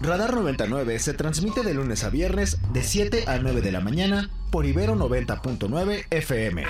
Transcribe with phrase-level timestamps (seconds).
[0.00, 4.30] Radar 99 se transmite de lunes a viernes de 7 a 9 de la mañana
[4.50, 6.64] por Ibero 90.9 FM.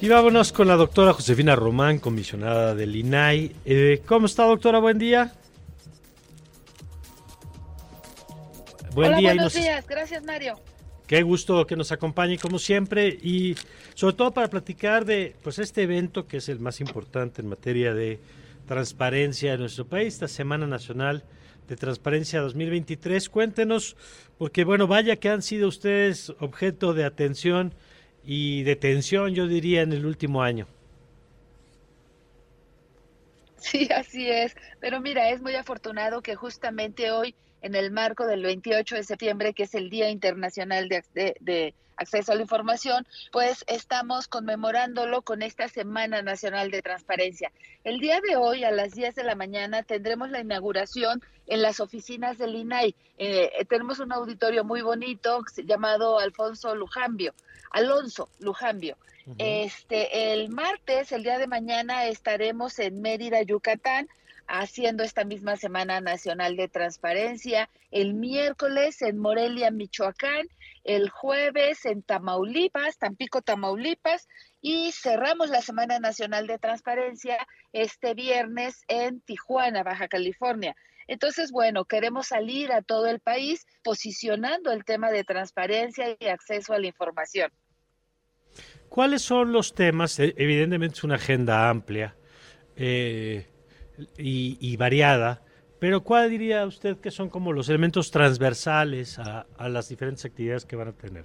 [0.00, 3.54] Y vámonos con la doctora Josefina Román, comisionada del INAI.
[3.66, 4.78] Eh, ¿Cómo está, doctora?
[4.78, 5.32] Buen día.
[8.94, 9.34] Buen día.
[9.34, 9.86] Buenos días.
[9.86, 10.58] Gracias, Mario.
[11.12, 13.54] Qué gusto que nos acompañe como siempre y
[13.92, 17.92] sobre todo para platicar de pues este evento que es el más importante en materia
[17.92, 18.18] de
[18.66, 21.22] transparencia en nuestro país, esta Semana Nacional
[21.68, 23.28] de Transparencia 2023.
[23.28, 23.94] Cuéntenos,
[24.38, 27.74] porque bueno, vaya que han sido ustedes objeto de atención
[28.24, 30.66] y de tensión, yo diría, en el último año.
[33.58, 34.56] Sí, así es.
[34.80, 39.54] Pero mira, es muy afortunado que justamente hoy, en el marco del 28 de septiembre,
[39.54, 45.68] que es el Día Internacional de, Acceso a la Información, pues estamos conmemorándolo con esta
[45.68, 47.52] Semana Nacional de Transparencia.
[47.84, 51.80] El día de hoy, a las 10 de la mañana, tendremos la inauguración en las
[51.80, 52.96] oficinas del INAI.
[53.18, 57.34] Eh, tenemos un auditorio muy bonito llamado Alfonso Lujambio.
[57.70, 58.96] Alonso Lujambio.
[59.38, 64.08] Este, el martes, el día de mañana, estaremos en Mérida, Yucatán,
[64.46, 67.68] haciendo esta misma Semana Nacional de Transparencia.
[67.90, 70.46] El miércoles en Morelia, Michoacán.
[70.84, 74.28] El jueves en Tamaulipas, Tampico, Tamaulipas.
[74.60, 77.38] Y cerramos la Semana Nacional de Transparencia
[77.72, 80.76] este viernes en Tijuana, Baja California.
[81.06, 86.72] Entonces, bueno, queremos salir a todo el país posicionando el tema de transparencia y acceso
[86.72, 87.50] a la información.
[88.88, 90.18] ¿Cuáles son los temas?
[90.18, 92.14] E, evidentemente es una agenda amplia
[92.76, 93.46] eh,
[94.16, 95.42] y, variada,
[95.78, 100.76] pero ¿cuál diría usted que son como los elementos transversales a las diferentes actividades que
[100.76, 101.24] van a tener?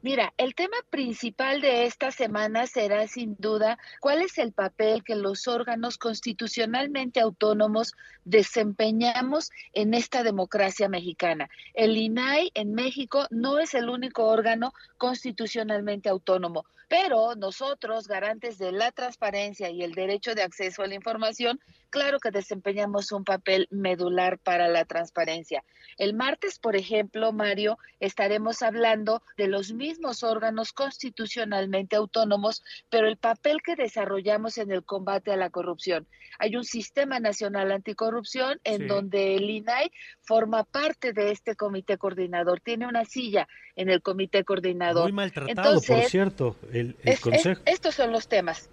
[0.00, 5.16] Mira, el tema principal de esta semana será sin duda cuál es el papel que
[5.16, 7.94] los órganos constitucionalmente autónomos
[8.24, 11.50] desempeñamos en esta democracia mexicana.
[11.74, 18.72] El INAI en México no es el único órgano constitucionalmente autónomo, pero nosotros, garantes de
[18.72, 21.60] la transparencia y el derecho de acceso a la información,
[21.90, 25.62] claro que desempeñamos un papel medular para la transparencia.
[25.98, 33.18] El martes, por ejemplo, Mario, estaremos hablando de los mismos órganos constitucionalmente autónomos, pero el
[33.18, 36.06] papel que desarrollamos en el combate a la corrupción.
[36.38, 39.90] Hay un sistema nacional anticorrupción en donde el INAI
[40.22, 43.46] forma parte de este comité coordinador, tiene una silla
[43.78, 45.04] en el comité coordinador.
[45.04, 47.60] Muy maltratado, por cierto, el, consejo.
[47.64, 48.68] estos son los temas.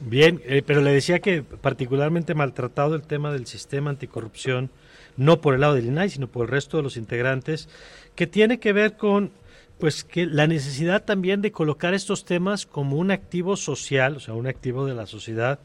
[0.00, 4.70] Bien, eh, pero le decía que particularmente maltratado el tema del sistema anticorrupción,
[5.16, 7.68] no por el lado del INAI, sino por el resto de los integrantes,
[8.16, 9.30] que tiene que ver con
[9.78, 14.34] pues que la necesidad también de colocar estos temas como un activo social, o sea,
[14.34, 15.60] un activo de la sociedad,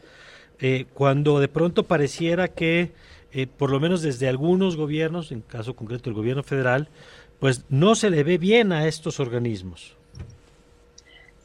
[0.59, 2.91] eh, cuando de pronto pareciera que,
[3.31, 6.89] eh, por lo menos desde algunos gobiernos, en caso concreto el gobierno federal,
[7.39, 9.95] pues no se le ve bien a estos organismos.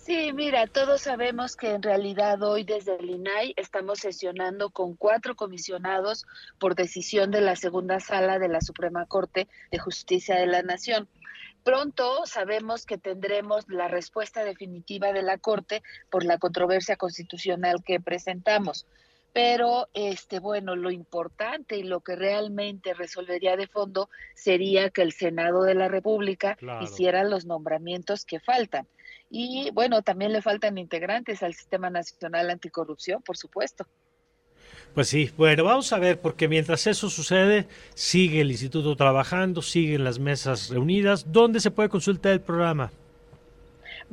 [0.05, 5.35] Sí, mira, todos sabemos que en realidad hoy desde el INAI estamos sesionando con cuatro
[5.35, 6.27] comisionados
[6.59, 11.09] por decisión de la segunda sala de la Suprema Corte de Justicia de la Nación.
[11.63, 17.99] Pronto sabemos que tendremos la respuesta definitiva de la Corte por la controversia constitucional que
[17.99, 18.85] presentamos
[19.35, 25.13] pero este bueno lo importante y lo que realmente resolvería de fondo sería que el
[25.13, 28.87] Senado de la República hiciera los nombramientos que faltan
[29.29, 33.87] y bueno también le faltan integrantes al sistema nacional anticorrupción por supuesto
[34.95, 40.05] pues sí, bueno, vamos a ver, porque mientras eso sucede, sigue el instituto trabajando, siguen
[40.05, 41.33] las mesas reunidas.
[41.33, 42.93] ¿Dónde se puede consultar el programa?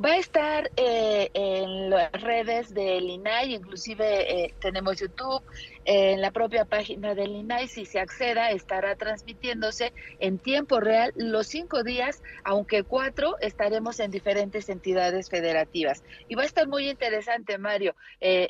[0.02, 5.42] Va a estar eh, en las redes del INAI, inclusive eh, tenemos YouTube,
[5.84, 11.46] en la propia página del INAI, si se acceda, estará transmitiéndose en tiempo real los
[11.46, 16.02] cinco días, aunque cuatro estaremos en diferentes entidades federativas.
[16.28, 18.48] Y va a estar muy interesante, Mario, eh,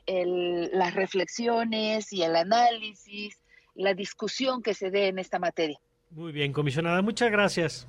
[0.72, 3.38] las reflexiones y el análisis,
[3.74, 5.78] la discusión que se dé en esta materia.
[6.10, 7.88] Muy bien, comisionada, muchas gracias.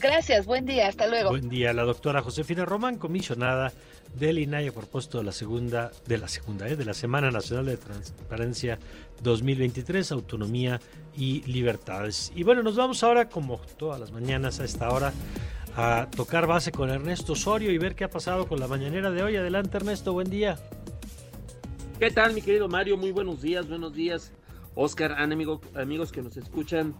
[0.00, 1.30] Gracias, buen día, hasta luego.
[1.30, 3.72] Buen día, la doctora Josefina Román, comisionada
[4.18, 6.76] del INAI a propósito de la segunda, de la segunda, ¿eh?
[6.76, 8.78] de la Semana Nacional de Transparencia
[9.22, 10.80] 2023, Autonomía
[11.16, 12.32] y Libertades.
[12.34, 15.12] Y bueno, nos vamos ahora, como todas las mañanas a esta hora,
[15.76, 19.22] a tocar base con Ernesto Osorio y ver qué ha pasado con la mañanera de
[19.22, 19.36] hoy.
[19.36, 20.58] Adelante, Ernesto, buen día.
[21.98, 22.96] ¿Qué tal, mi querido Mario?
[22.96, 24.32] Muy buenos días, buenos días.
[24.74, 26.94] Oscar, amigo, amigos que nos escuchan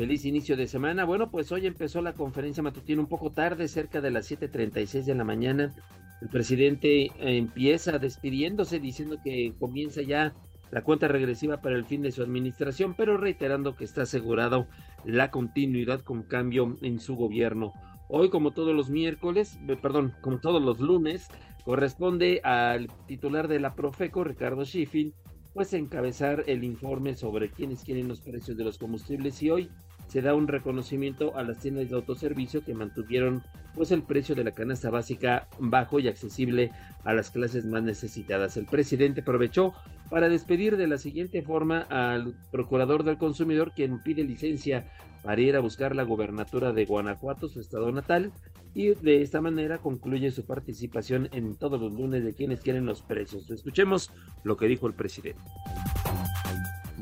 [0.00, 1.04] Feliz inicio de semana.
[1.04, 5.14] Bueno, pues hoy empezó la conferencia matutina un poco tarde, cerca de las 7.36 de
[5.14, 5.74] la mañana.
[6.22, 10.32] El presidente empieza despidiéndose diciendo que comienza ya
[10.70, 14.66] la cuenta regresiva para el fin de su administración, pero reiterando que está asegurado
[15.04, 17.74] la continuidad con cambio en su gobierno.
[18.08, 21.28] Hoy, como todos los miércoles, eh, perdón, como todos los lunes,
[21.66, 25.12] corresponde al titular de la Profeco, Ricardo Sheffield,
[25.52, 29.70] pues encabezar el informe sobre quiénes quieren los precios de los combustibles y hoy
[30.10, 33.44] se da un reconocimiento a las tiendas de autoservicio que mantuvieron
[33.76, 36.72] pues el precio de la canasta básica bajo y accesible
[37.04, 38.56] a las clases más necesitadas.
[38.56, 39.72] El presidente aprovechó
[40.10, 44.90] para despedir de la siguiente forma al procurador del consumidor quien pide licencia
[45.22, 48.32] para ir a buscar la gobernatura de Guanajuato, su estado natal,
[48.74, 53.02] y de esta manera concluye su participación en todos los lunes de quienes quieren los
[53.02, 53.48] precios.
[53.48, 54.10] Escuchemos
[54.42, 55.40] lo que dijo el presidente.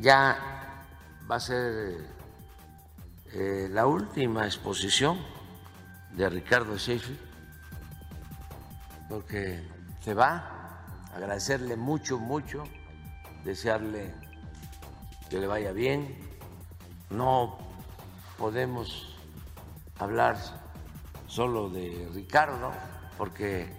[0.03, 0.37] Ya
[1.31, 2.18] va a ser
[3.33, 5.19] eh, la última exposición
[6.13, 7.19] de Ricardo Sheffield,
[9.09, 9.63] porque
[10.01, 10.85] se va,
[11.15, 12.65] agradecerle mucho, mucho,
[13.45, 14.15] desearle
[15.29, 16.17] que le vaya bien.
[17.11, 17.59] No
[18.39, 19.17] podemos
[19.99, 20.37] hablar
[21.27, 22.73] solo de Ricardo,
[23.17, 23.73] porque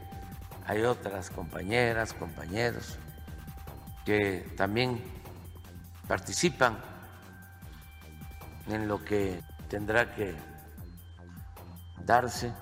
[0.65, 2.99] hay otras compañeras, compañeros
[4.05, 5.03] que también
[6.07, 6.88] participan
[8.69, 10.33] en lo que tendrá que
[12.05, 12.53] darse.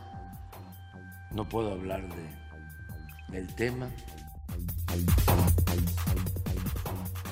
[1.31, 3.89] No puedo hablar de, del tema.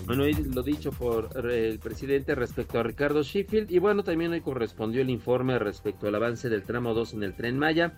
[0.06, 0.24] Bueno,
[0.54, 5.10] lo dicho por el presidente respecto a Ricardo Sheffield y bueno, también hoy correspondió el
[5.10, 7.94] informe respecto al avance del tramo 2 en el tren Maya.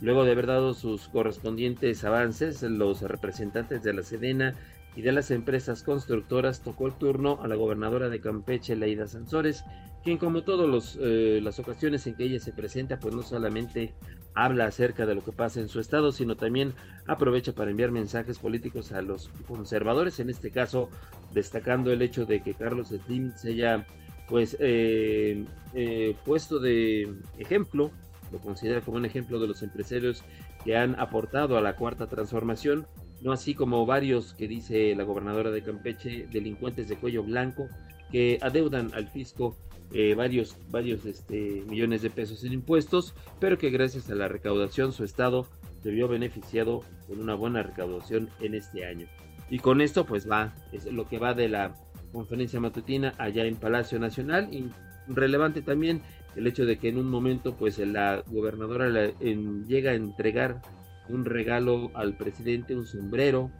[0.00, 4.54] Luego de haber dado sus correspondientes avances, los representantes de la Sedena
[4.94, 9.64] y de las empresas constructoras tocó el turno a la gobernadora de Campeche, Leida Sansores,
[10.04, 13.94] quien como todas eh, las ocasiones en que ella se presenta, pues no solamente
[14.34, 16.74] habla acerca de lo que pasa en su estado, sino también
[17.06, 20.88] aprovecha para enviar mensajes políticos a los conservadores, en este caso
[21.32, 23.86] destacando el hecho de que Carlos Slim se haya
[24.28, 25.44] pues eh,
[25.74, 27.90] eh, puesto de ejemplo,
[28.30, 30.24] lo considera como un ejemplo de los empresarios
[30.64, 32.86] que han aportado a la cuarta transformación
[33.22, 37.68] no así como varios que dice la gobernadora de Campeche, delincuentes de cuello blanco,
[38.10, 39.56] que adeudan al fisco
[39.92, 44.92] eh, varios, varios este, millones de pesos en impuestos, pero que gracias a la recaudación
[44.92, 45.46] su estado
[45.82, 49.06] se vio beneficiado con una buena recaudación en este año.
[49.50, 51.74] Y con esto pues va, es lo que va de la
[52.12, 54.70] conferencia matutina allá en Palacio Nacional y
[55.08, 56.02] relevante también
[56.36, 60.62] el hecho de que en un momento pues la gobernadora llega a entregar
[61.08, 63.50] un regalo al presidente, un sombrero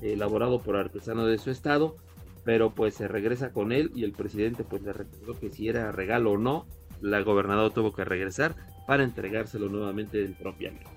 [0.00, 1.96] elaborado por artesano de su estado,
[2.44, 5.92] pero pues se regresa con él y el presidente pues le recordó que si era
[5.92, 6.66] regalo o no,
[7.00, 8.54] la gobernadora tuvo que regresar
[8.86, 10.90] para entregárselo nuevamente propiamente.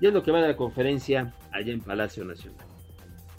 [0.00, 2.66] Y es lo que va de la conferencia allá en Palacio Nacional.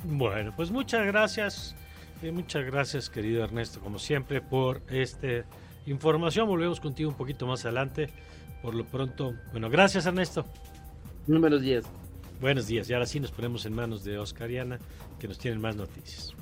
[0.04, 1.76] Bueno, pues muchas gracias,
[2.22, 5.46] eh, muchas gracias querido Ernesto, como siempre, por esta
[5.86, 6.48] información.
[6.48, 8.10] Volvemos contigo un poquito más adelante.
[8.62, 10.46] Por lo pronto, bueno, gracias Ernesto.
[11.28, 11.86] Buenos días.
[12.42, 14.80] Buenos días, y ahora sí nos ponemos en manos de Oscar y Ana,
[15.20, 16.34] que nos tienen más noticias.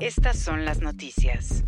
[0.00, 1.62] Estas son las, noticias.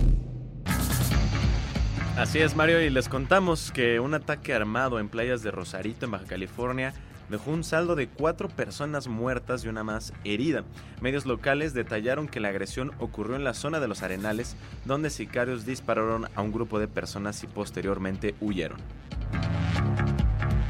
[2.16, 6.12] Así es, Mario, y les contamos que un ataque armado en playas de Rosarito, en
[6.12, 6.94] Baja California,
[7.28, 10.64] dejó un saldo de cuatro personas muertas y una más herida.
[11.00, 15.66] Medios locales detallaron que la agresión ocurrió en la zona de los Arenales, donde sicarios
[15.66, 18.78] dispararon a un grupo de personas y posteriormente huyeron.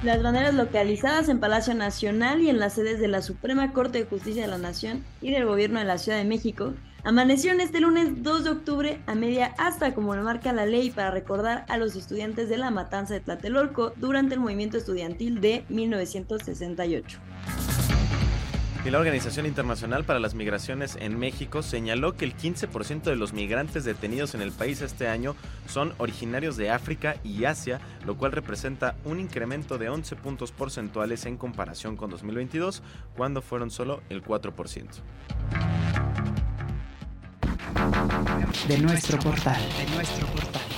[0.02, 4.04] Las banderas localizadas en Palacio Nacional y en las sedes de la Suprema Corte de
[4.04, 6.74] Justicia de la Nación y del Gobierno de la Ciudad de México
[7.04, 11.10] Amanecieron este lunes 2 de octubre a media hasta como lo marca la ley para
[11.10, 17.18] recordar a los estudiantes de la matanza de Tlatelolco durante el movimiento estudiantil de 1968.
[18.84, 23.32] Y la Organización Internacional para las Migraciones en México señaló que el 15% de los
[23.32, 25.34] migrantes detenidos en el país este año
[25.66, 31.26] son originarios de África y Asia, lo cual representa un incremento de 11 puntos porcentuales
[31.26, 32.82] en comparación con 2022,
[33.16, 35.67] cuando fueron solo el 4%
[38.66, 39.60] de nuestro portal.
[39.78, 40.77] De nuestro portal.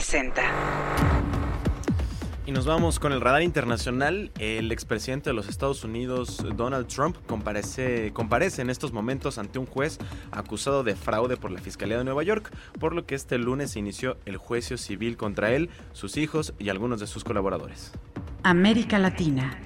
[0.02, 0.42] Scanner 360.
[2.48, 4.32] Y nos vamos con el radar internacional.
[4.38, 9.66] El expresidente de los Estados Unidos, Donald Trump, comparece, comparece en estos momentos ante un
[9.66, 9.98] juez
[10.32, 13.80] acusado de fraude por la Fiscalía de Nueva York, por lo que este lunes se
[13.80, 17.92] inició el juicio civil contra él, sus hijos y algunos de sus colaboradores.
[18.44, 19.58] América Latina.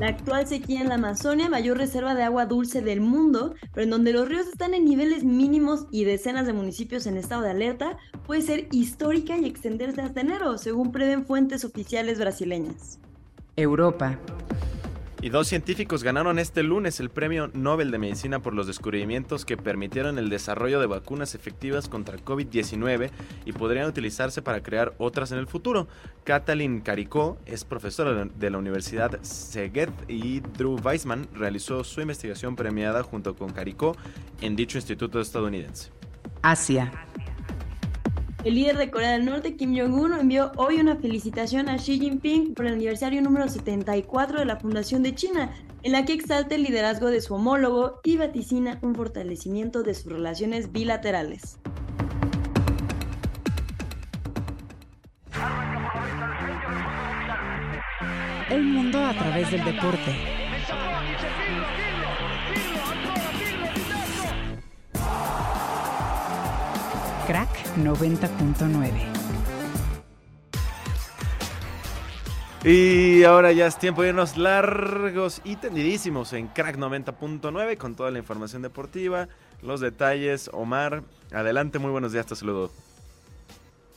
[0.00, 3.90] La actual sequía en la Amazonia, mayor reserva de agua dulce del mundo, pero en
[3.90, 7.96] donde los ríos están en niveles mínimos y decenas de municipios en estado de alerta,
[8.26, 12.98] puede ser histórica y extenderse hasta enero, según prevén fuentes oficiales brasileñas.
[13.56, 14.18] Europa.
[15.24, 19.56] Y dos científicos ganaron este lunes el Premio Nobel de Medicina por los descubrimientos que
[19.56, 23.08] permitieron el desarrollo de vacunas efectivas contra COVID-19
[23.46, 25.88] y podrían utilizarse para crear otras en el futuro.
[26.24, 33.02] Katalin Caricó es profesora de la Universidad Szeged y Drew Weissman realizó su investigación premiada
[33.02, 33.96] junto con Caricó
[34.42, 35.90] en dicho instituto estadounidense.
[36.42, 36.92] Asia.
[38.44, 42.52] El líder de Corea del Norte, Kim Jong-un, envió hoy una felicitación a Xi Jinping
[42.52, 45.50] por el aniversario número 74 de la Fundación de China,
[45.82, 50.12] en la que exalta el liderazgo de su homólogo y vaticina un fortalecimiento de sus
[50.12, 51.58] relaciones bilaterales.
[58.50, 60.34] El mundo a través del deporte.
[67.26, 68.90] Crack 90.9.
[72.64, 78.10] Y ahora ya es tiempo de irnos largos y tendidísimos en Crack 90.9 con toda
[78.10, 79.28] la información deportiva,
[79.62, 80.50] los detalles.
[80.52, 81.02] Omar,
[81.32, 82.70] adelante, muy buenos días, te saludo.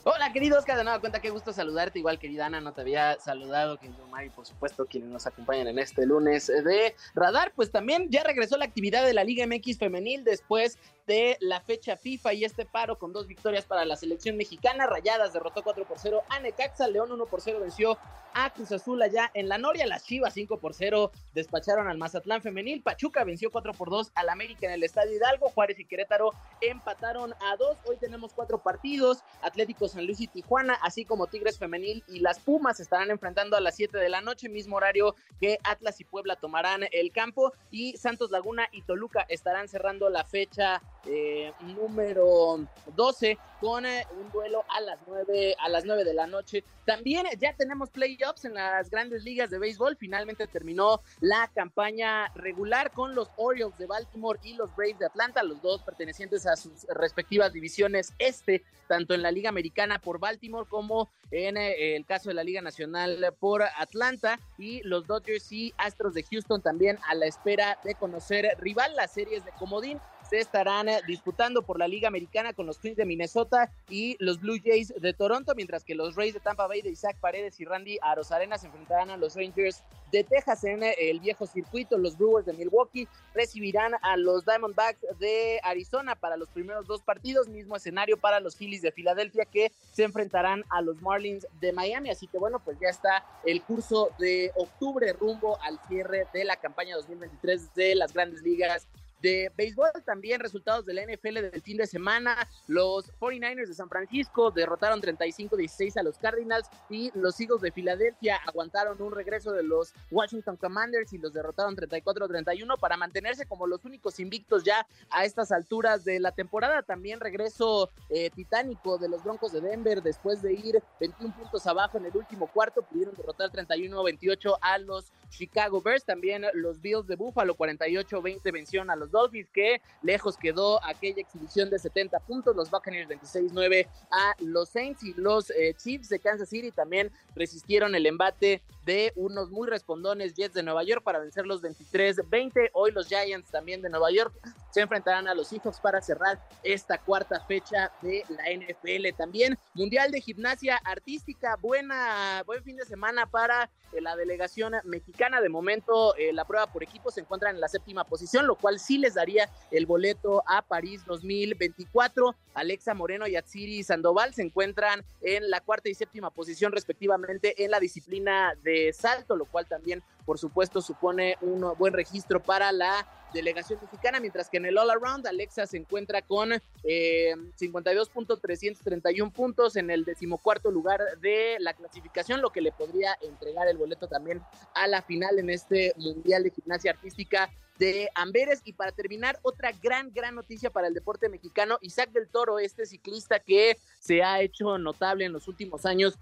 [0.06, 2.00] Hola, querido Oscar, de nueva cuenta, qué gusto saludarte.
[2.00, 5.68] Igual, querida Ana, no te había saludado, querido Omar, y por supuesto, quienes nos acompañan
[5.68, 7.52] en este lunes de Radar.
[7.54, 11.96] Pues también ya regresó la actividad de la Liga MX Femenil después de la fecha
[11.96, 14.86] FIFA y este paro con dos victorias para la selección mexicana.
[14.86, 17.98] Rayadas derrotó 4 por 0 a Necaxa, León 1 por 0 venció
[18.34, 22.44] a Cruz Azul allá en la Noria, las Chivas 5 por 0 despacharon al Mazatlán
[22.44, 26.32] femenil, Pachuca venció 4 por 2 al América en el Estadio Hidalgo, Juárez y Querétaro
[26.62, 27.78] empataron a 2.
[27.86, 32.38] Hoy tenemos cuatro partidos, Atlético San Luis y Tijuana, así como Tigres femenil y las
[32.40, 36.36] Pumas estarán enfrentando a las 7 de la noche, mismo horario que Atlas y Puebla
[36.36, 42.60] tomarán el campo y Santos Laguna y Toluca estarán cerrando la fecha eh, número
[42.96, 46.64] 12 con eh, un duelo a las 9 a las 9 de la noche.
[46.86, 49.98] También ya tenemos playoffs en las grandes ligas de béisbol.
[49.98, 55.44] Finalmente terminó la campaña regular con los Orioles de Baltimore y los Braves de Atlanta,
[55.44, 60.68] los dos pertenecientes a sus respectivas divisiones este, tanto en la Liga Americana por Baltimore
[60.70, 65.74] como en eh, el caso de la Liga Nacional por Atlanta y los Dodgers y
[65.78, 70.00] Astros de Houston también a la espera de conocer rival las series de comodín
[70.30, 74.40] se estarán eh, disputando por la Liga Americana con los Twins de Minnesota y los
[74.42, 77.66] Blue Jays de Toronto, mientras que los Rays de Tampa Bay de Isaac Paredes y
[77.66, 81.98] Randy Arozarena se enfrentarán a los Rangers de Texas en eh, el viejo circuito.
[81.98, 87.48] Los Brewers de Milwaukee recibirán a los Diamondbacks de Arizona para los primeros dos partidos,
[87.48, 92.10] mismo escenario para los Phillies de Filadelfia que se enfrentarán a los Marlins de Miami.
[92.10, 96.58] Así que bueno, pues ya está el curso de octubre rumbo al cierre de la
[96.58, 98.88] campaña 2023 de las grandes ligas
[99.22, 102.48] de béisbol, también resultados de la NFL del fin de semana.
[102.68, 108.38] Los 49ers de San Francisco derrotaron 35-16 a los Cardinals y los Eagles de Filadelfia
[108.46, 113.84] aguantaron un regreso de los Washington Commanders y los derrotaron 34-31 para mantenerse como los
[113.86, 116.84] únicos invictos ya a estas alturas de la temporada.
[116.84, 121.98] También regreso eh, titánico de los Broncos de Denver después de ir 21 puntos abajo
[121.98, 126.06] en el último cuarto, pudieron derrotar 31-28 a los Chicago Bears.
[126.06, 131.22] También los Bills de Buffalo 48-20 vencieron a los los Dolphins, que lejos quedó aquella
[131.22, 136.20] exhibición de 70 puntos, los Buccaneers 26-9 a los Saints y los eh, Chiefs de
[136.20, 141.20] Kansas City también resistieron el embate de unos muy respondones Jets de Nueva York para
[141.20, 142.70] vencer los 23-20.
[142.72, 144.34] Hoy los Giants también de Nueva York
[144.72, 149.14] se enfrentarán a los Seahawks para cerrar esta cuarta fecha de la NFL.
[149.18, 155.42] También Mundial de Gimnasia Artística, buena, buen fin de semana para eh, la delegación mexicana.
[155.42, 158.80] De momento, eh, la prueba por equipo se encuentra en la séptima posición, lo cual
[158.80, 162.36] sí les daría el boleto a París 2024.
[162.54, 167.72] Alexa Moreno y Atsiri Sandoval se encuentran en la cuarta y séptima posición, respectivamente, en
[167.72, 173.08] la disciplina de salto, lo cual también, por supuesto, supone un buen registro para la
[173.34, 176.54] delegación mexicana, mientras que en el All Around Alexa se encuentra con
[176.84, 183.68] eh, 52.331 puntos en el decimocuarto lugar de la clasificación, lo que le podría entregar
[183.68, 184.42] el boleto también
[184.74, 188.62] a la final en este Mundial de Gimnasia Artística de Amberes.
[188.64, 192.86] Y para terminar, otra gran, gran noticia para el deporte mexicano, Isaac del Toro, este
[192.86, 196.18] ciclista que se ha hecho notable en los últimos años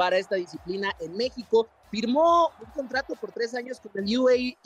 [0.00, 4.56] para esta disciplina en México, firmó un contrato por tres años con el UAE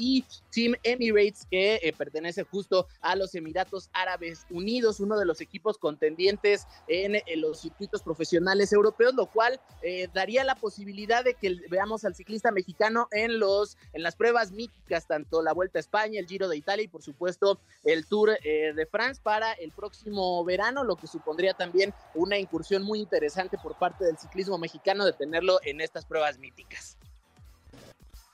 [0.51, 5.79] Team Emirates, que eh, pertenece justo a los Emiratos Árabes Unidos, uno de los equipos
[5.79, 12.05] contendientes en, los circuitos profesionales europeos, lo cual eh, daría la posibilidad de que veamos
[12.05, 16.27] al ciclista mexicano en, los, en las pruebas míticas, tanto la Vuelta a España, el
[16.27, 20.85] Giro de Italia y por supuesto el Tour eh, de France para el próximo verano,
[20.85, 25.59] lo que supondría también una incursión muy interesante por parte del ciclismo mexicano de tenerlo
[25.65, 26.97] en estas pruebas míticas.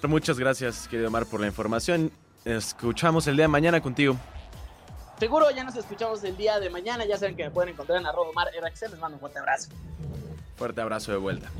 [0.09, 2.11] Muchas gracias, querido Omar, por la información.
[2.45, 4.17] Escuchamos el día de mañana contigo.
[5.19, 7.05] Seguro ya nos escuchamos el día de mañana.
[7.05, 8.93] Ya saben que me pueden encontrar en arroba Omar RXL.
[8.93, 9.71] Les mando un fuerte abrazo.
[10.57, 11.51] Fuerte abrazo de vuelta.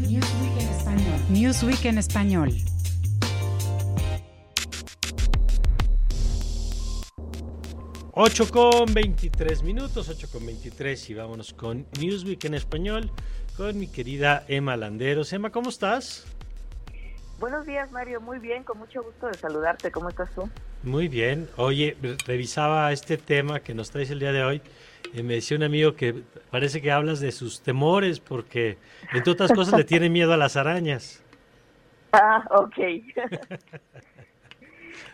[0.00, 1.20] Newsweek en español.
[1.30, 2.71] Newsweek en español.
[8.14, 13.10] 8 con 23 minutos, 8 con 23 y vámonos con Newsweek en español
[13.56, 15.32] con mi querida Emma Landeros.
[15.32, 16.26] Emma, ¿cómo estás?
[17.40, 18.20] Buenos días, Mario.
[18.20, 19.90] Muy bien, con mucho gusto de saludarte.
[19.90, 20.46] ¿Cómo estás tú?
[20.82, 21.48] Muy bien.
[21.56, 24.62] Oye, revisaba este tema que nos traes el día de hoy.
[25.14, 28.76] Y me decía un amigo que parece que hablas de sus temores porque,
[29.14, 31.22] entre otras cosas, le tiene miedo a las arañas.
[32.14, 32.76] Ah, ok.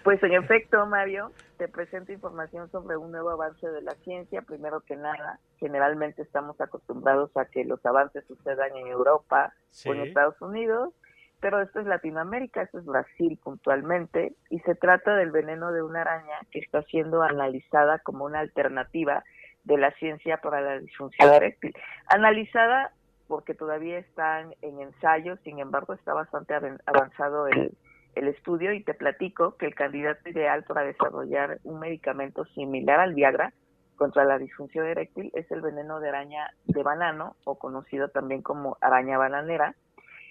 [0.08, 4.40] pues en efecto, Mario, te presento información sobre un nuevo avance de la ciencia.
[4.40, 9.52] Primero que nada, generalmente estamos acostumbrados a que los avances sucedan en Europa
[9.84, 10.94] o en Estados Unidos,
[11.40, 16.00] pero esto es Latinoamérica, esto es Brasil puntualmente, y se trata del veneno de una
[16.00, 19.24] araña que está siendo analizada como una alternativa
[19.64, 21.74] de la ciencia para la disfunción eréctil.
[22.06, 22.92] Analizada
[23.26, 26.54] porque todavía están en ensayo, sin embargo está bastante
[26.86, 27.76] avanzado el
[28.14, 33.14] el estudio y te platico que el candidato ideal para desarrollar un medicamento similar al
[33.14, 33.52] Viagra
[33.96, 38.78] contra la disfunción eréctil es el veneno de araña de banano o conocido también como
[38.80, 39.74] araña bananera,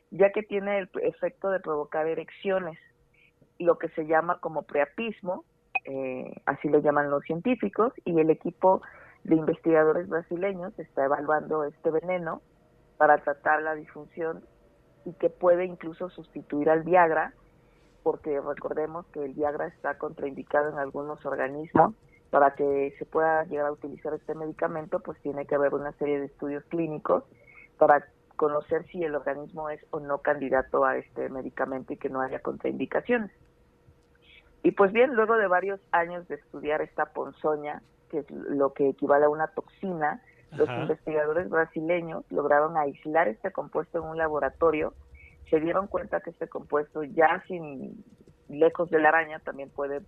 [0.09, 2.79] ya que tiene el efecto de provocar erecciones,
[3.59, 5.43] lo que se llama como preapismo,
[5.85, 8.81] eh, así lo llaman los científicos, y el equipo
[9.23, 12.41] de investigadores brasileños está evaluando este veneno
[12.97, 14.43] para tratar la disfunción
[15.05, 17.33] y que puede incluso sustituir al Viagra
[18.07, 21.93] porque recordemos que el Viagra está contraindicado en algunos organismos.
[22.29, 26.17] Para que se pueda llegar a utilizar este medicamento, pues tiene que haber una serie
[26.17, 27.25] de estudios clínicos
[27.77, 32.21] para conocer si el organismo es o no candidato a este medicamento y que no
[32.21, 33.29] haya contraindicaciones.
[34.63, 38.87] Y pues bien, luego de varios años de estudiar esta ponzoña, que es lo que
[38.87, 40.21] equivale a una toxina,
[40.53, 44.93] los investigadores brasileños lograron aislar este compuesto en un laboratorio
[45.49, 48.03] se dieron cuenta que este compuesto ya sin
[48.49, 50.01] lejos de la araña también puede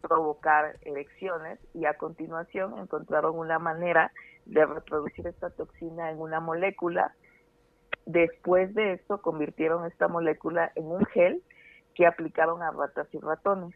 [0.00, 4.12] provocar erecciones y a continuación encontraron una manera
[4.46, 7.14] de reproducir esta toxina en una molécula.
[8.06, 11.42] Después de esto convirtieron esta molécula en un gel
[11.94, 13.74] que aplicaron a ratas y ratones.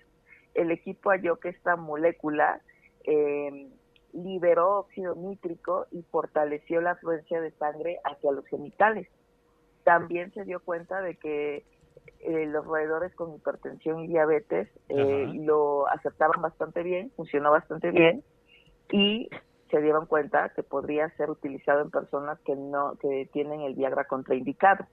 [0.54, 2.60] El equipo halló que esta molécula
[3.04, 3.68] eh,
[4.12, 9.08] liberó óxido nítrico y fortaleció la afluencia de sangre hacia los genitales
[9.84, 11.64] también se dio cuenta de que
[12.20, 18.22] eh, los roedores con hipertensión y diabetes eh, lo aceptaban bastante bien, funcionó bastante bien
[18.90, 19.28] y
[19.70, 24.04] se dieron cuenta que podría ser utilizado en personas que no que tienen el Viagra
[24.04, 24.86] contraindicado.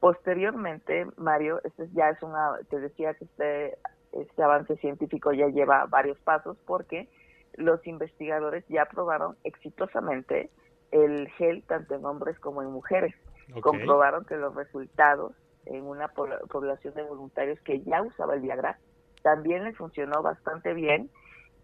[0.00, 3.78] Posteriormente, Mario, este ya es una, te decía que este,
[4.12, 7.08] este avance científico ya lleva varios pasos porque
[7.54, 10.50] los investigadores ya probaron exitosamente
[10.90, 13.14] el gel tanto en hombres como en mujeres
[13.60, 15.32] comprobaron que los resultados
[15.66, 18.78] en una población de voluntarios que ya usaba el Viagra,
[19.22, 21.10] también le funcionó bastante bien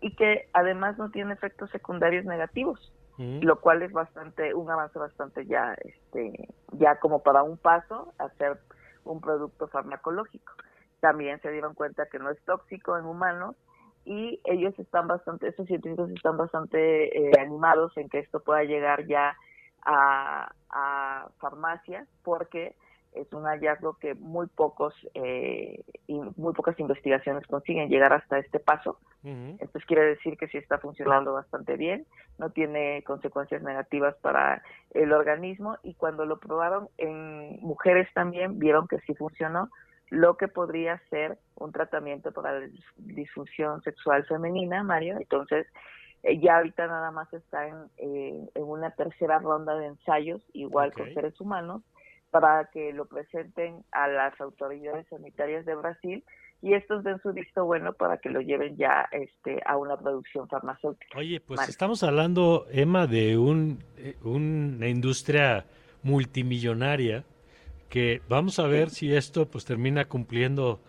[0.01, 3.41] y que además no tiene efectos secundarios negativos, mm.
[3.43, 8.25] lo cual es bastante un avance bastante ya este ya como para un paso a
[8.25, 8.59] hacer
[9.05, 10.53] un producto farmacológico.
[11.01, 13.57] También se dieron cuenta que no es tóxico en humanos
[14.05, 19.07] y ellos están bastante, estos científicos están bastante eh, animados en que esto pueda llegar
[19.07, 19.37] ya
[19.85, 22.75] a, a farmacias porque
[23.15, 28.61] es un hallazgo que muy pocos eh, y muy pocas investigaciones consiguen llegar hasta este
[28.61, 28.99] paso.
[29.25, 32.07] Entonces quiere decir que sí está funcionando bastante bien,
[32.39, 34.63] no tiene consecuencias negativas para
[34.93, 39.71] el organismo y cuando lo probaron en mujeres también vieron que sí funcionó,
[40.09, 45.17] lo que podría ser un tratamiento para la disfunción sexual femenina, Mario.
[45.19, 45.67] Entonces
[46.23, 50.93] eh, ya ahorita nada más está en, eh, en una tercera ronda de ensayos, igual
[50.93, 51.83] con seres humanos
[52.31, 56.25] para que lo presenten a las autoridades sanitarias de Brasil
[56.61, 60.49] y estos den su visto bueno para que lo lleven ya este a una producción
[60.49, 61.19] farmacéutica.
[61.19, 65.67] Oye, pues estamos hablando, Emma, de un, eh, una industria
[66.03, 67.25] multimillonaria
[67.89, 70.81] que vamos a ver si esto pues termina cumpliendo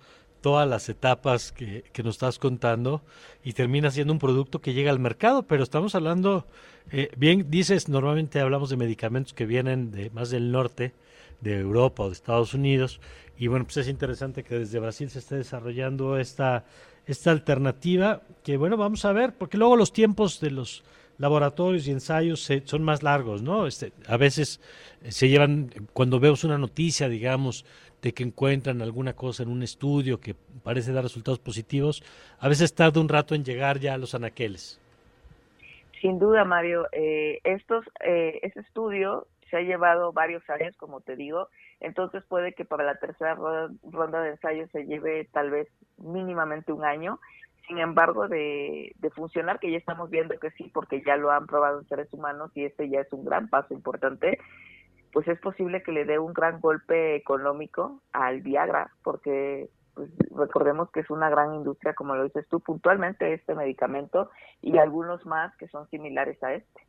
[0.41, 3.01] todas las etapas que, que, nos estás contando
[3.43, 6.45] y termina siendo un producto que llega al mercado, pero estamos hablando,
[6.91, 10.93] eh, bien dices, normalmente hablamos de medicamentos que vienen de más del norte,
[11.41, 12.99] de Europa o de Estados Unidos.
[13.37, 16.65] Y bueno, pues es interesante que desde Brasil se esté desarrollando esta,
[17.05, 20.83] esta alternativa, que bueno, vamos a ver, porque luego los tiempos de los
[21.17, 23.67] laboratorios y ensayos son más largos, ¿no?
[23.67, 24.59] Este, a veces
[25.03, 27.65] eh, se llevan, cuando vemos una noticia, digamos,
[28.01, 32.03] de que encuentran alguna cosa en un estudio que parece dar resultados positivos,
[32.39, 34.79] a veces tarda un rato en llegar ya a los anaqueles.
[36.01, 36.87] Sin duda, Mario.
[36.91, 42.53] Eh, estos, eh, ese estudio se ha llevado varios años, como te digo, entonces puede
[42.53, 47.19] que para la tercera ronda de ensayos se lleve tal vez mínimamente un año.
[47.67, 51.45] Sin embargo, de, de funcionar, que ya estamos viendo que sí, porque ya lo han
[51.45, 54.39] probado en seres humanos y este ya es un gran paso importante,
[55.13, 60.89] pues es posible que le dé un gran golpe económico al Viagra, porque pues, recordemos
[60.91, 64.29] que es una gran industria, como lo dices tú, puntualmente este medicamento
[64.61, 66.81] y algunos más que son similares a este.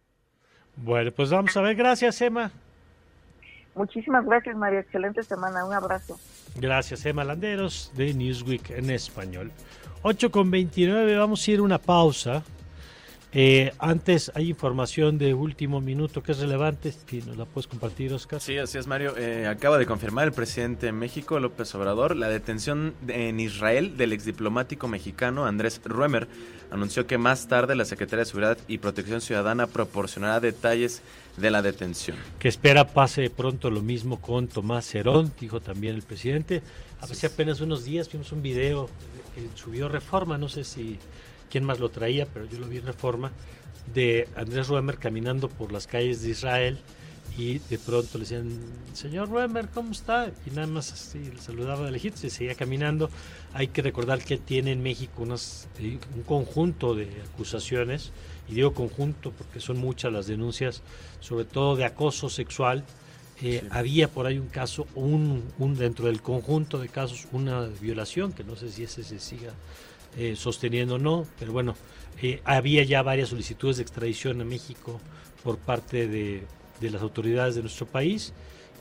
[0.77, 1.77] Bueno, pues vamos a ver.
[1.77, 2.51] Gracias, Emma.
[3.75, 4.81] Muchísimas gracias, María.
[4.81, 5.65] Excelente semana.
[5.65, 6.19] Un abrazo.
[6.57, 9.53] Gracias, Emma Landeros de Newsweek en español.
[10.03, 12.43] 8 con 29, vamos a ir a una pausa.
[13.33, 18.13] Eh, antes hay información de último minuto que es relevante, si nos la puedes compartir,
[18.13, 18.41] Oscar.
[18.41, 19.17] Sí, así es, Mario.
[19.17, 24.13] Eh, acaba de confirmar el presidente de México, López Obrador, la detención en Israel del
[24.13, 26.27] exdiplomático mexicano Andrés Ruemer.
[26.73, 31.03] Anunció que más tarde la Secretaría de Seguridad y Protección Ciudadana proporcionará detalles
[31.37, 32.17] de la detención.
[32.41, 36.63] Que espera pase pronto lo mismo con Tomás Herón, dijo también el presidente.
[37.01, 38.89] Hace apenas unos días vimos un video
[39.35, 40.99] que subió Reforma, no sé si
[41.51, 43.33] quién más lo traía, pero yo lo vi en reforma,
[43.95, 46.79] de Andrés Ruemer caminando por las calles de Israel
[47.37, 48.51] y de pronto le decían,
[48.93, 50.31] señor Ruemer, ¿cómo está?
[50.47, 53.09] Y nada más así le saludaba de lejitos y seguía caminando.
[53.55, 58.13] Hay que recordar que tiene en México unas, eh, un conjunto de acusaciones,
[58.49, 60.83] y digo conjunto porque son muchas las denuncias,
[61.21, 62.85] sobre todo de acoso sexual.
[63.43, 68.33] Eh, había por ahí un caso, un, un, dentro del conjunto de casos, una violación,
[68.33, 69.55] que no sé si ese se siga
[70.17, 71.75] eh, sosteniendo no, pero bueno,
[72.23, 75.01] eh, había ya varias solicitudes de extradición a México
[75.43, 76.45] por parte de,
[76.81, 78.33] las autoridades de nuestro país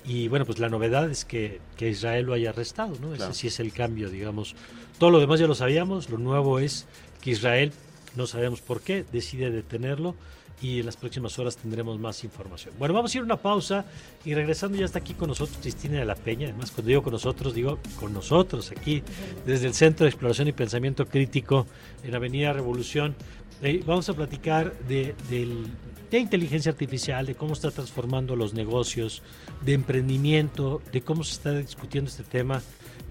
[0.06, 3.14] y bueno, pues la novedad es que, Israel lo haya arrestado, ¿no?
[3.14, 4.56] Ese sí es el cambio, digamos.
[4.98, 6.88] Todo lo demás ya lo sabíamos, lo nuevo es
[7.22, 7.74] que Israel,
[8.16, 10.16] no sabemos por qué, decide detenerlo
[10.62, 12.74] y en las próximas horas tendremos más información.
[12.78, 13.86] Bueno, vamos a ir a una pausa
[14.26, 16.48] y regresando ya está aquí con nosotros Cristina de la Peña.
[16.48, 19.04] Además, cuando digo con nosotros, digo con nosotros aquí
[19.46, 21.66] desde el Centro de Exploración y Pensamiento Crítico
[22.04, 23.16] en Avenida Revolución.
[23.62, 29.22] Eh, vamos a platicar de, de inteligencia artificial, de cómo está transformando los negocios,
[29.66, 32.62] de emprendimiento, de cómo se está discutiendo este tema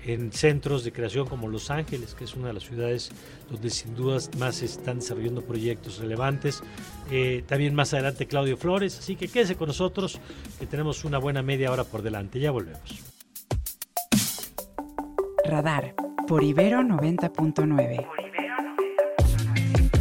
[0.04, 3.10] en centros de creación como Los Ángeles, que es una de las ciudades
[3.50, 6.62] donde sin dudas más se están desarrollando proyectos relevantes.
[7.10, 10.20] Eh, también más adelante Claudio Flores, así que quédese con nosotros,
[10.58, 12.40] que tenemos una buena media hora por delante.
[12.40, 13.02] Ya volvemos.
[15.44, 15.94] Radar
[16.26, 18.06] por Ibero 90.9.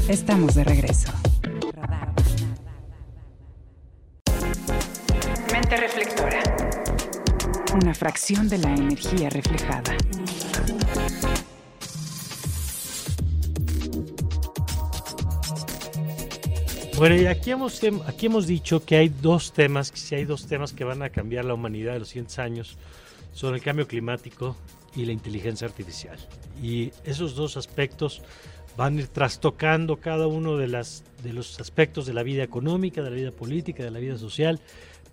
[0.09, 1.11] Estamos de regreso.
[5.51, 6.56] Mente reflectora
[7.77, 9.95] una fracción de la energía reflejada.
[16.97, 20.47] Bueno, y aquí hemos, aquí hemos dicho que hay dos temas, que si hay dos
[20.47, 22.77] temas que van a cambiar la humanidad de los siguientes años,
[23.33, 24.55] son el cambio climático
[24.95, 26.17] y la inteligencia artificial.
[26.63, 28.23] Y esos dos aspectos
[28.75, 33.03] van a ir trastocando cada uno de, las, de los aspectos de la vida económica,
[33.03, 34.59] de la vida política, de la vida social,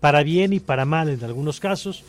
[0.01, 2.05] para bien y para mal en algunos casos.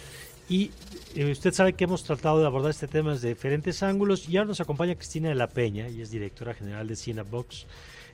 [0.47, 0.71] Y
[1.15, 4.49] eh, usted sabe que hemos tratado de abordar este tema desde diferentes ángulos y ahora
[4.49, 7.65] nos acompaña Cristina de la Peña, y es directora general de Box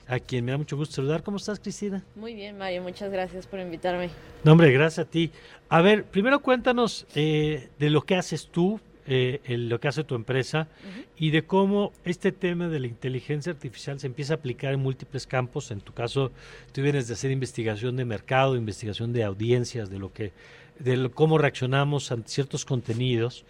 [0.08, 1.22] a quien me da mucho gusto saludar.
[1.22, 2.04] ¿Cómo estás, Cristina?
[2.16, 4.10] Muy bien, Mario, muchas gracias por invitarme.
[4.44, 5.30] No, hombre, gracias a ti.
[5.68, 10.14] A ver, primero cuéntanos eh, de lo que haces tú, eh, lo que hace tu
[10.14, 10.68] empresa
[11.16, 15.26] y de cómo este tema de la inteligencia artificial se empieza a aplicar en múltiples
[15.26, 15.70] campos.
[15.70, 16.30] En tu caso,
[16.72, 20.32] tú vienes de hacer investigación de mercado, investigación de audiencias, de lo que,
[20.78, 23.44] de cómo reaccionamos ante ciertos contenidos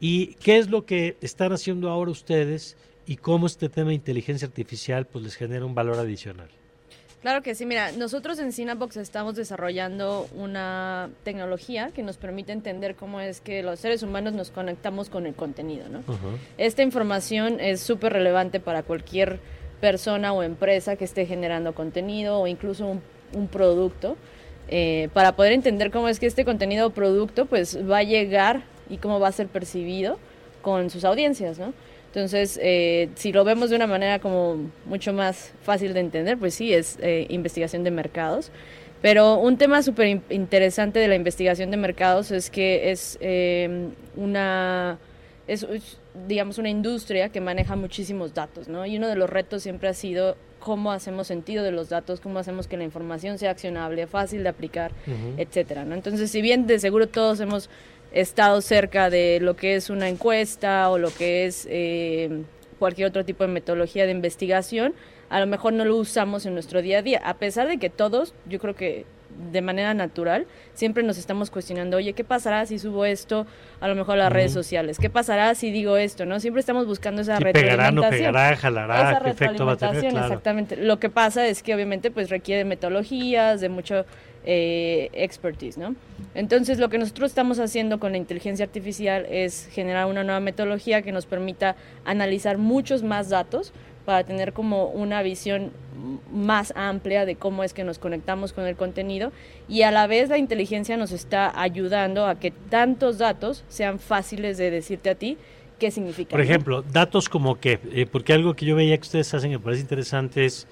[0.00, 4.46] y qué es lo que están haciendo ahora ustedes y cómo este tema de inteligencia
[4.46, 6.48] artificial pues les genera un valor adicional.
[7.22, 12.96] Claro que sí, mira, nosotros en Cinebox estamos desarrollando una tecnología que nos permite entender
[12.96, 16.02] cómo es que los seres humanos nos conectamos con el contenido, ¿no?
[16.56, 19.38] Esta información es súper relevante para cualquier
[19.82, 22.86] persona o empresa que esté generando contenido o incluso
[23.34, 24.16] un, producto,
[24.70, 28.62] eh, para poder entender cómo es que este contenido o producto pues va a llegar
[28.88, 30.18] y cómo va a ser percibido
[30.62, 31.74] con sus audiencias, ¿no?
[32.06, 36.54] Entonces, eh, si lo vemos de una manera como mucho más fácil de entender, pues
[36.54, 38.50] sí, es eh, investigación de mercados.
[39.02, 44.98] Pero un tema súper interesante de la investigación de mercados es que es em, una,
[45.46, 45.66] es,
[46.26, 48.86] digamos, una industria que maneja muchísimos datos, ¿no?
[48.86, 52.38] Y uno de los retos siempre ha sido cómo hacemos sentido de los datos, cómo
[52.38, 54.92] hacemos que la información sea accionable, fácil de aplicar,
[55.36, 55.94] etcétera, ¿no?
[55.94, 57.70] Entonces, si bien de seguro todos hemos
[58.12, 62.42] estado cerca de lo que es una encuesta o lo que es eh,
[62.78, 64.94] cualquier otro tipo de metodología de investigación,
[65.28, 67.88] a lo mejor no lo usamos en nuestro día a día, a pesar de que
[67.88, 69.06] todos, yo creo que
[69.52, 73.46] de manera natural, siempre nos estamos cuestionando, oye, ¿qué pasará si subo esto
[73.80, 74.98] a lo mejor a las redes sociales?
[74.98, 76.26] ¿Qué pasará si digo esto?
[76.26, 76.40] ¿no?
[76.40, 78.00] Siempre estamos buscando esa retroalimentación.
[78.00, 80.76] Pegará, no pegará, jalará, esa qué efecto va a tener, Exactamente.
[80.76, 84.04] Lo que pasa es que obviamente pues requiere metodologías, de mucho
[84.44, 85.94] eh, expertise, ¿no?
[86.34, 91.02] Entonces, lo que nosotros estamos haciendo con la inteligencia artificial es generar una nueva metodología
[91.02, 93.72] que nos permita analizar muchos más datos
[94.04, 95.70] para tener como una visión
[96.32, 99.32] más amplia de cómo es que nos conectamos con el contenido
[99.68, 104.56] y a la vez la inteligencia nos está ayudando a que tantos datos sean fáciles
[104.56, 105.36] de decirte a ti
[105.78, 106.30] qué significa.
[106.30, 109.58] Por ejemplo, datos como que, eh, porque algo que yo veía que ustedes hacen que
[109.58, 110.66] me parece interesante es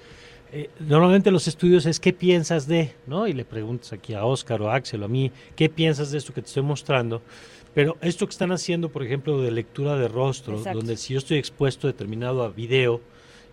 [0.51, 3.27] eh, normalmente los estudios es qué piensas de, ¿no?
[3.27, 6.17] Y le preguntas aquí a Oscar o a Axel o a mí, ¿qué piensas de
[6.17, 7.21] esto que te estoy mostrando?
[7.75, 11.37] Pero esto que están haciendo, por ejemplo, de lectura de rostro, donde si yo estoy
[11.37, 12.99] expuesto determinado a video,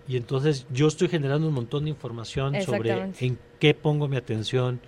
[0.08, 4.80] y entonces yo estoy generando un montón de información sobre en qué pongo mi atención,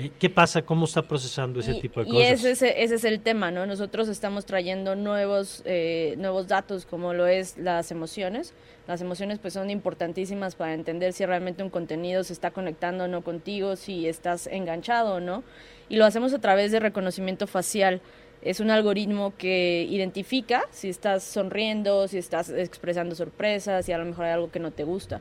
[0.00, 0.62] eh, ¿Qué pasa?
[0.62, 2.20] ¿Cómo está procesando ese tipo de cosas?
[2.20, 3.66] Y ese, ese, es el tema, ¿no?
[3.66, 8.54] Nosotros estamos trayendo nuevos, eh, nuevos datos como lo es las emociones.
[8.86, 13.08] Las emociones pues son importantísimas para entender si realmente un contenido se está conectando o
[13.08, 15.42] no contigo, si estás enganchado o no.
[15.88, 18.00] Y lo hacemos a través de reconocimiento facial.
[18.42, 24.04] Es un algoritmo que identifica si estás sonriendo, si estás expresando sorpresas, si a lo
[24.04, 25.20] mejor hay algo que no te gusta.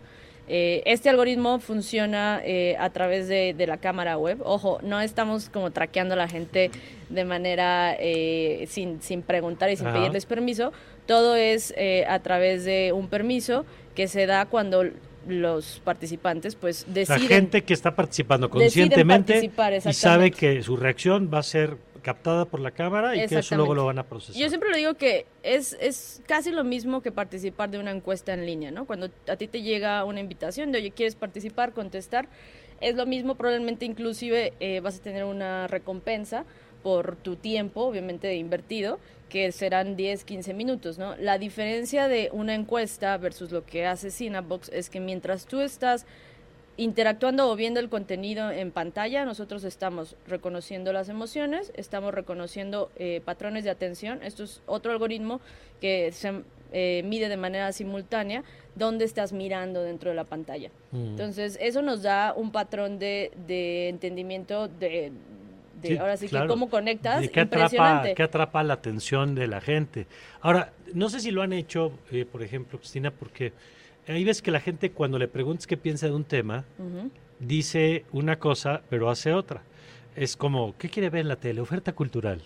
[0.50, 4.40] Eh, este algoritmo funciona eh, a través de, la cámara web.
[4.44, 6.72] Ojo, no estamos como traqueando a la gente
[7.10, 10.72] de manera eh, sin, sin, preguntar y sin pedirles permiso.
[11.06, 11.74] Todo es
[12.08, 14.86] a través de un permiso que se da cuando
[15.28, 17.24] los participantes pues deciden...
[17.24, 19.52] La gente que está participando conscientemente
[19.86, 21.78] y sabe que su reacción va a ser
[22.08, 24.42] captada por la cámara y que eso luego lo van a procesar.
[24.42, 28.34] Yo siempre le digo que es, es casi lo mismo que participar de una encuesta
[28.34, 28.86] en línea, ¿no?
[28.86, 32.30] Cuando a ti te llega una invitación de, oye, ¿quieres participar, contestar?
[32.80, 36.46] Es lo mismo, probablemente inclusive eh, vas a tener una recompensa
[36.82, 41.18] por tu tiempo, obviamente invertido, que serán 10, 15 minutos, ¿no?
[41.18, 46.06] La diferencia de una encuesta versus lo que hace Cinebox es que mientras tú estás
[46.78, 53.22] interactuando o viendo el contenido en pantalla, nosotros estamos reconociendo las emociones, estamos reconociendo eh,
[53.26, 54.22] patrones de atención.
[54.24, 55.42] Esto es otro algoritmo
[55.82, 58.44] que se eh, mide de manera simultánea
[58.76, 60.70] dónde estás mirando dentro de la pantalla.
[60.92, 61.08] Mm.
[61.08, 63.32] Entonces, eso nos da un patrón de,
[63.90, 65.12] entendimiento de,
[66.00, 67.28] ahora sí que cómo conectas.
[67.30, 70.06] ¿Qué atrapa, ¿Qué atrapa la atención de la gente?
[70.42, 73.54] Ahora, no sé si lo han hecho, eh, por ejemplo, Cristina, porque
[74.08, 76.66] ahí ves que la gente cuando le preguntas qué piensa de un tema,
[77.40, 79.64] dice una cosa, pero hace otra.
[80.16, 81.62] Es como, ¿qué quiere ver en la tele?
[81.62, 82.42] Oferta cultural.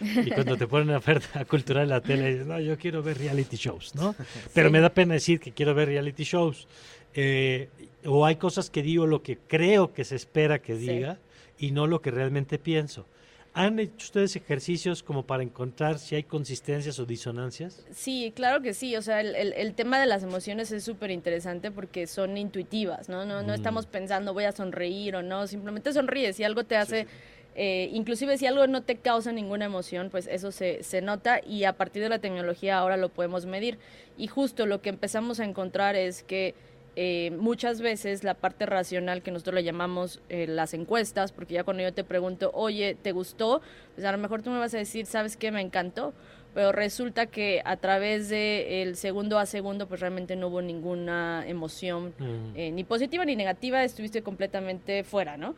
[0.00, 3.56] Y cuando te ponen oferta cultural en la tele, dices, no, yo quiero ver reality
[3.56, 4.14] shows, ¿no?
[4.54, 6.66] Pero me da pena decir que quiero ver reality shows.
[7.12, 7.68] Eh,
[8.04, 11.18] o hay cosas que digo lo que creo que se espera que diga
[11.58, 13.06] y no lo que realmente pienso.
[13.52, 17.84] ¿Han hecho ustedes ejercicios como para encontrar si hay consistencias o disonancias?
[17.92, 18.94] Sí, claro que sí.
[18.94, 23.24] O sea, el, el, tema de las emociones es súper interesante porque son intuitivas, ¿no?
[23.24, 26.36] No, no estamos pensando voy a sonreír o no, simplemente sonríes.
[26.36, 27.08] Si algo te hace,
[27.56, 31.64] eh, inclusive si algo no te causa ninguna emoción, pues eso se, se nota y
[31.64, 33.78] a partir de la tecnología ahora lo podemos medir.
[34.16, 36.54] Y justo lo que empezamos a encontrar es que
[37.02, 41.64] eh, muchas veces la parte racional que nosotros le llamamos eh, las encuestas, porque ya
[41.64, 43.62] cuando yo te pregunto, oye, ¿te gustó?
[43.94, 45.50] Pues a lo mejor tú me vas a decir, ¿sabes qué?
[45.50, 46.12] Me encantó.
[46.52, 51.42] Pero resulta que a través del el segundo a segundo, pues realmente no hubo ninguna
[51.46, 52.52] emoción, mm.
[52.54, 55.54] eh, ni positiva ni negativa, estuviste completamente fuera, ¿no?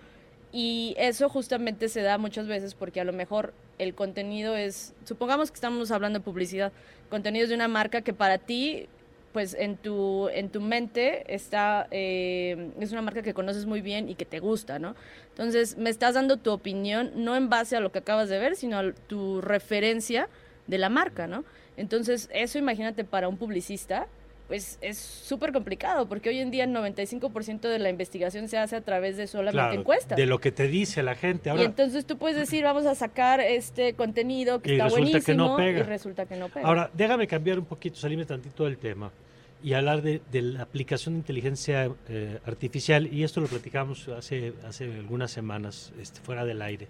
[0.52, 5.50] Y eso justamente se da muchas veces porque a lo mejor el contenido es, supongamos
[5.50, 6.72] que estamos hablando de publicidad,
[7.10, 8.86] contenido de una marca que para ti
[9.32, 14.08] pues en tu, en tu mente está, eh, es una marca que conoces muy bien
[14.08, 14.94] y que te gusta, ¿no?
[15.30, 18.56] Entonces, me estás dando tu opinión, no en base a lo que acabas de ver,
[18.56, 20.28] sino a tu referencia
[20.66, 21.44] de la marca, ¿no?
[21.76, 24.06] Entonces, eso imagínate para un publicista,
[24.52, 28.76] pues es súper complicado, porque hoy en día el 95% de la investigación se hace
[28.76, 30.18] a través de solamente encuestas.
[30.18, 31.50] De lo que te dice la gente.
[31.56, 36.26] y entonces tú puedes decir, vamos a sacar este contenido que está buenísimo y resulta
[36.26, 36.68] que no pega.
[36.68, 39.10] Ahora, déjame cambiar un poquito, salirme tantito del tema
[39.62, 44.84] y hablar de, la aplicación de inteligencia eh, artificial, y esto lo platicamos hace, hace
[44.84, 46.88] algunas semanas este, fuera del aire.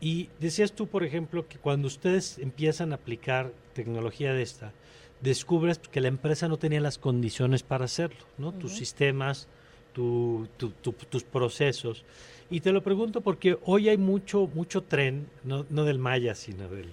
[0.00, 4.72] Y decías tú, por ejemplo, que cuando ustedes empiezan a aplicar tecnología de esta,
[5.20, 8.52] descubres que la empresa no tenía las condiciones para hacerlo, ¿no?
[8.52, 9.48] Tus sistemas,
[9.92, 12.04] tus procesos.
[12.50, 16.66] Y te lo pregunto porque hoy hay mucho, mucho tren, no, no del Maya, sino
[16.68, 16.90] del,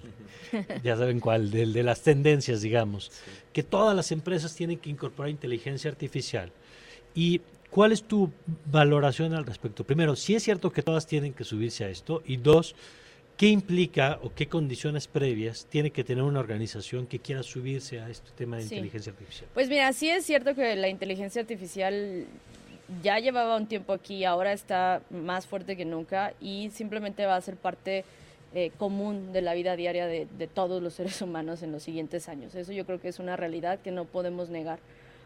[0.84, 3.10] ya saben cuál, del, de las tendencias, digamos,
[3.52, 6.52] que todas las empresas tienen que incorporar inteligencia artificial.
[7.14, 8.30] ¿Y cuál es tu
[8.70, 9.84] valoración al respecto?
[9.84, 12.74] Primero, si es cierto que todas tienen que subirse a esto, y dos,
[13.36, 18.08] ¿qué implica o qué condiciones previas tiene que tener una organización que quiera subirse a
[18.08, 19.48] este tema de inteligencia artificial?
[19.54, 22.26] Pues mira, sí es cierto que la inteligencia artificial
[23.02, 27.40] ya llevaba un tiempo aquí, ahora está más fuerte que nunca y simplemente va a
[27.40, 28.04] ser parte
[28.54, 32.54] eh, común de la vida diaria de, todos los seres humanos en los siguientes años.
[32.54, 34.78] Eso yo creo que es una realidad que no podemos negar.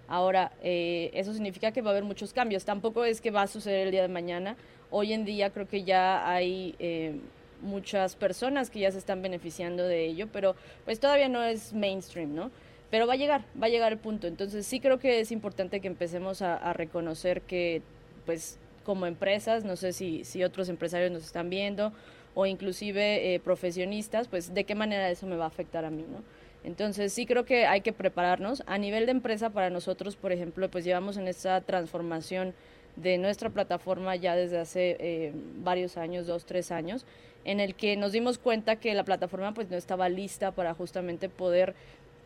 [0.09, 2.64] Ahora, eh, eso significa que va a haber muchos cambios.
[2.64, 4.57] Tampoco es que va a suceder el día de mañana.
[4.90, 7.20] Hoy en día creo que ya hay eh,
[7.62, 12.35] muchas personas que ya se están beneficiando de ello, pero pues todavía no es mainstream,
[12.35, 12.51] ¿no?
[12.90, 14.27] Pero va a llegar, va a llegar el punto.
[14.27, 17.83] Entonces sí creo que es importante que empecemos a, reconocer que,
[18.27, 21.92] pues, como empresas, no sé si, si otros empresarios nos están viendo
[22.35, 26.05] o inclusive eh, profesionistas, pues de qué manera eso me va a afectar a mí,
[26.09, 26.23] ¿no?
[26.62, 28.62] Entonces sí creo que hay que prepararnos.
[28.66, 32.55] A nivel de empresa, para nosotros, por ejemplo, pues llevamos en esta transformación
[32.96, 37.07] de nuestra plataforma ya desde hace eh, varios años, dos, tres años,
[37.44, 41.29] en el que nos dimos cuenta que la plataforma pues no estaba lista para justamente
[41.29, 41.74] poder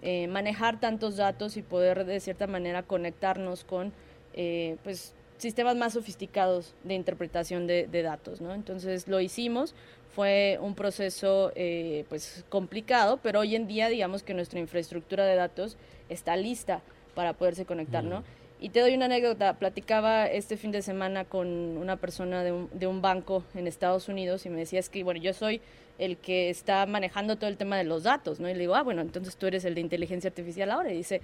[0.02, 3.92] eh, manejar tantos datos y poder de cierta manera conectarnos con
[4.34, 8.54] eh, pues sistemas más sofisticados de interpretación de, datos, ¿no?
[8.54, 9.74] Entonces lo hicimos,
[10.14, 15.36] fue un proceso eh, pues complicado, pero hoy en día digamos que nuestra infraestructura de
[15.36, 15.76] datos
[16.08, 16.82] está lista
[17.14, 18.24] para poderse conectar, ¿no?
[18.60, 22.70] Y te doy una anécdota, platicaba este fin de semana con una persona de un,
[22.72, 25.60] de un banco en Estados Unidos y me decía es que, bueno, yo soy
[25.98, 28.48] el que está manejando todo el tema de los datos, ¿no?
[28.48, 30.92] Y le digo, ah, bueno, entonces tú eres el de inteligencia artificial ahora.
[30.92, 31.20] Y dice,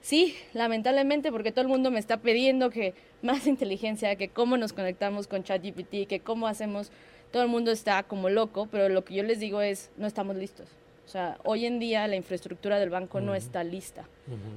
[0.00, 4.72] sí, lamentablemente, porque todo el mundo me está pidiendo que más inteligencia, que cómo nos
[4.72, 6.90] conectamos con ChatGPT, que cómo hacemos,
[7.32, 10.36] todo el mundo está como loco, pero lo que yo les digo es, no estamos
[10.36, 10.68] listos.
[11.04, 14.04] O sea, hoy en día la infraestructura del banco no está lista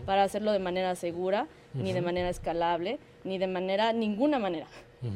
[0.05, 4.67] para hacerlo de manera segura, ni de manera escalable, ni de manera, ninguna manera.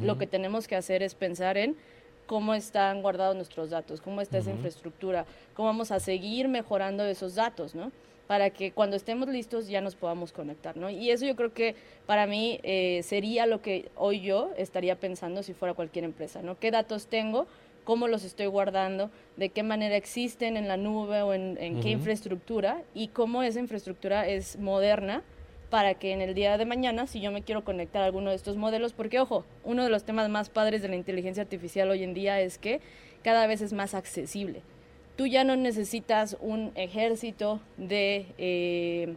[0.02, 1.76] Lo que tenemos que hacer es pensar en
[2.28, 7.36] cómo están guardados nuestros datos, cómo está esa infraestructura, cómo vamos a seguir mejorando esos
[7.36, 7.92] datos, ¿no?
[8.28, 10.90] Para que cuando estemos listos ya nos podamos conectar, ¿no?
[10.90, 15.44] Y eso yo creo que para mí eh, sería lo que hoy yo estaría pensando
[15.44, 16.58] si fuera cualquier empresa, ¿no?
[16.58, 17.48] ¿Qué datos tengo?
[17.84, 22.82] Cómo los estoy guardando, de qué manera existen en la nube o en, qué infraestructura
[22.94, 25.24] y cómo esa infraestructura es moderna
[25.70, 28.36] para que en el día de mañana, si yo me quiero conectar a alguno de
[28.36, 32.04] estos modelos, porque ojo, uno de los temas más padres de la inteligencia artificial hoy
[32.04, 32.82] en día es que
[33.24, 34.62] cada vez es más accesible.
[35.16, 39.16] Tú ya no necesitas un ejército de eh,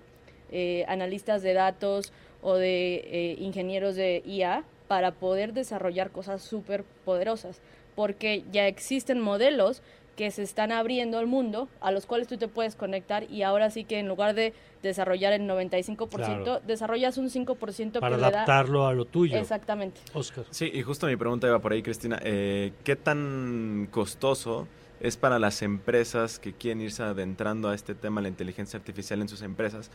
[0.52, 6.84] eh, analistas de datos o de eh, ingenieros de IA para poder desarrollar cosas súper
[7.04, 7.60] poderosas,
[7.94, 9.82] porque ya existen modelos
[10.16, 13.70] que se están abriendo al mundo, a los cuales tú te puedes conectar y ahora
[13.70, 19.04] sí que en lugar de desarrollar el 95%, desarrollas un 5% para adaptarlo a lo
[19.06, 19.36] tuyo.
[19.36, 20.00] Exactamente.
[20.12, 20.44] Oscar.
[20.50, 22.20] Sí, y justo mi pregunta iba por ahí, Cristina.
[22.22, 24.68] Eh, ¿Qué tan costoso
[25.00, 29.28] es para las empresas que quieren irse adentrando a este tema, la inteligencia artificial en
[29.28, 29.90] sus empresas,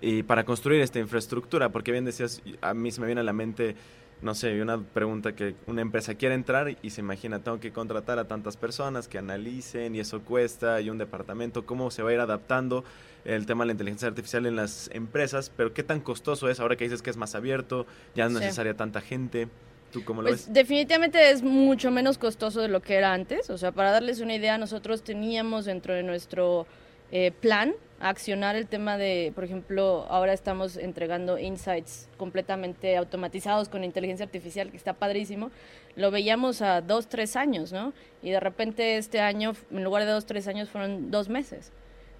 [0.00, 3.32] y para construir esta infraestructura, porque bien decías, a mí se me viene a la
[3.32, 3.74] mente
[4.22, 8.18] no sé, una pregunta que una empresa quiere entrar y se imagina, tengo que contratar
[8.18, 12.14] a tantas personas que analicen y eso cuesta y un departamento, cómo se va a
[12.14, 12.84] ir adaptando
[13.24, 16.76] el tema de la inteligencia artificial en las empresas, pero qué tan costoso es ahora
[16.76, 19.48] que dices que es más abierto, ya no es necesaria tanta gente.
[19.92, 20.54] ¿Tú cómo lo pues, ves?
[20.54, 23.48] Definitivamente es mucho menos costoso de lo que era antes.
[23.48, 26.66] O sea, para darles una idea, nosotros teníamos dentro de nuestro
[27.12, 33.84] eh, plan accionar el tema de, por ejemplo, ahora estamos entregando insights completamente automatizados con
[33.84, 35.50] inteligencia artificial, que está padrísimo.
[35.96, 37.92] Lo veíamos a dos, tres años, ¿no?
[38.22, 41.72] Y de repente este año, en lugar de dos, tres años, fueron dos meses.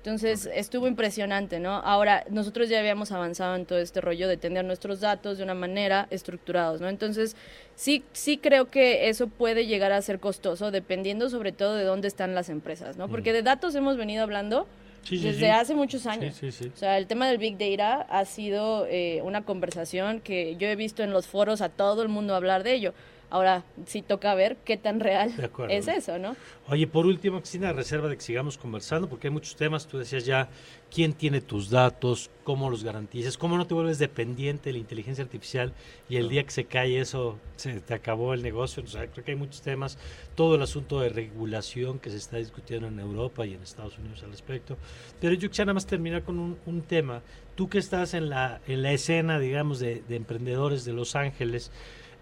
[0.04, 1.76] Entonces estuvo impresionante, ¿no?
[1.76, 5.54] Ahora, nosotros ya habíamos avanzado en todo este rollo de tener nuestros datos de una
[5.54, 6.90] manera estructurados, ¿no?
[6.90, 7.36] Entonces,
[7.74, 12.08] sí, sí creo que eso puede llegar a ser costoso, dependiendo sobre todo de dónde
[12.08, 13.08] están las empresas, ¿no?
[13.08, 14.66] Porque de datos hemos venido hablando
[15.10, 16.40] desde hace muchos años.
[16.42, 20.76] o sea, el tema del Big Data ha sido eh, una conversación que yo he
[20.76, 22.94] visto en los foros a todo el mundo hablar de ello.
[23.34, 25.34] Ahora sí toca ver qué tan real
[25.68, 26.36] es eso, ¿no?
[26.68, 30.24] Oye, por último, Cristina, reserva de que sigamos conversando, porque hay muchos temas, tú decías
[30.24, 30.48] ya,
[30.88, 35.24] quién tiene tus datos, cómo los garantizas, cómo no te vuelves dependiente de la inteligencia
[35.24, 35.72] artificial
[36.08, 38.84] y el día que se cae eso, se te acabó el negocio.
[38.84, 39.98] O sea, creo que hay muchos temas,
[40.36, 44.22] todo el asunto de regulación que se está discutiendo en Europa y en Estados Unidos
[44.22, 44.76] al respecto.
[45.20, 47.20] Pero yo quisiera nada más terminar con un, tema.
[47.56, 51.72] Tú que estás en la, en la escena, digamos, de, de emprendedores de Los Ángeles,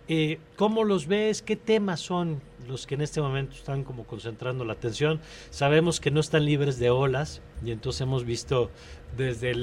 [0.08, 1.42] eh, ¿Cómo los ves?
[1.42, 5.20] ¿Qué temas son los que en este momento están como concentrando la atención?
[5.50, 8.70] Sabemos que no están libres de olas y entonces hemos visto
[9.16, 9.54] desde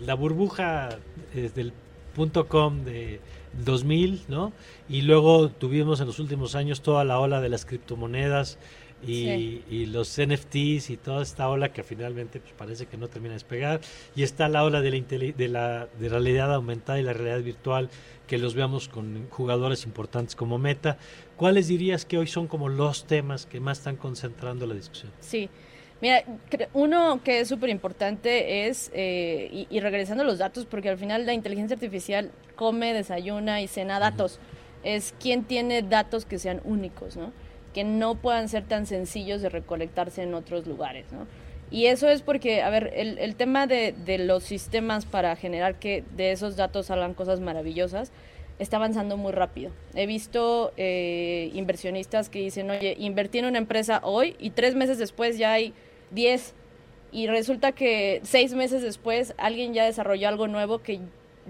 [0.00, 0.98] la burbuja,
[1.34, 1.72] desde el
[2.14, 3.20] punto com de
[3.64, 4.52] 2000, ¿no?
[4.88, 8.58] Y luego tuvimos en los últimos años toda la ola de las criptomonedas
[9.06, 13.36] y, los NFTs y toda esta ola que finalmente pues, parece que no termina de
[13.36, 13.80] despegar.
[14.14, 17.90] Y está la ola de la, de la, de realidad aumentada y la realidad virtual
[18.26, 20.96] que los veamos con jugadores importantes como Meta.
[21.36, 25.12] ¿Cuáles dirías que hoy son como los temas que más están concentrando la discusión?
[25.20, 25.50] Sí.
[26.00, 26.24] Mira,
[26.72, 31.26] uno que es súper importante es, eh, y, regresando a los datos, porque al final
[31.26, 34.40] la inteligencia artificial come, desayuna y cena datos.
[34.82, 37.32] Es quién tiene datos que sean únicos, ¿no?
[37.72, 41.26] Que no puedan ser tan sencillos de recolectarse en otros lugares, ¿no?
[41.70, 45.76] Y eso es porque, a ver, el, el tema de, de, los sistemas para generar
[45.76, 48.12] que de esos datos salgan cosas maravillosas
[48.58, 49.72] está avanzando muy rápido.
[49.94, 54.98] He visto eh, inversionistas que dicen, oye, invertí en una empresa hoy y tres meses
[54.98, 55.74] después ya hay
[56.10, 56.54] diez.
[57.10, 61.00] Y resulta que seis meses después alguien ya desarrolló algo nuevo que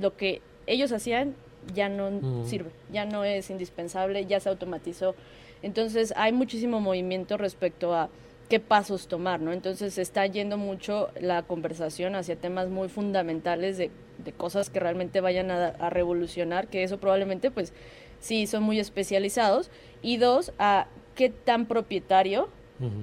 [0.01, 1.35] lo que ellos hacían
[1.73, 5.15] ya no sirve, ya no es indispensable, ya se automatizó.
[5.63, 8.11] Entonces hay muchísimo movimiento respecto a
[8.49, 9.53] qué pasos tomar, ¿no?
[9.53, 13.91] Entonces se está yendo mucho la conversación hacia temas muy fundamentales de,
[14.37, 17.73] cosas que realmente vayan a, revolucionar, que eso probablemente pues
[18.21, 19.71] sí son muy especializados,
[20.03, 22.51] y dos, a qué tan propietario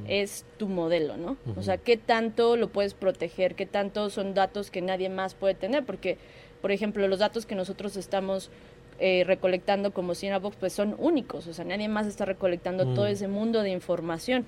[0.08, 1.38] es tu modelo, ¿no?
[1.56, 5.56] O sea, qué tanto lo puedes proteger, qué tanto son datos que nadie más puede
[5.56, 6.18] tener, porque,
[6.62, 8.52] por ejemplo, los datos que nosotros estamos
[9.00, 13.28] eh, recolectando como Cinebox, pues son únicos, o sea, nadie más está recolectando todo ese
[13.28, 14.46] mundo de información.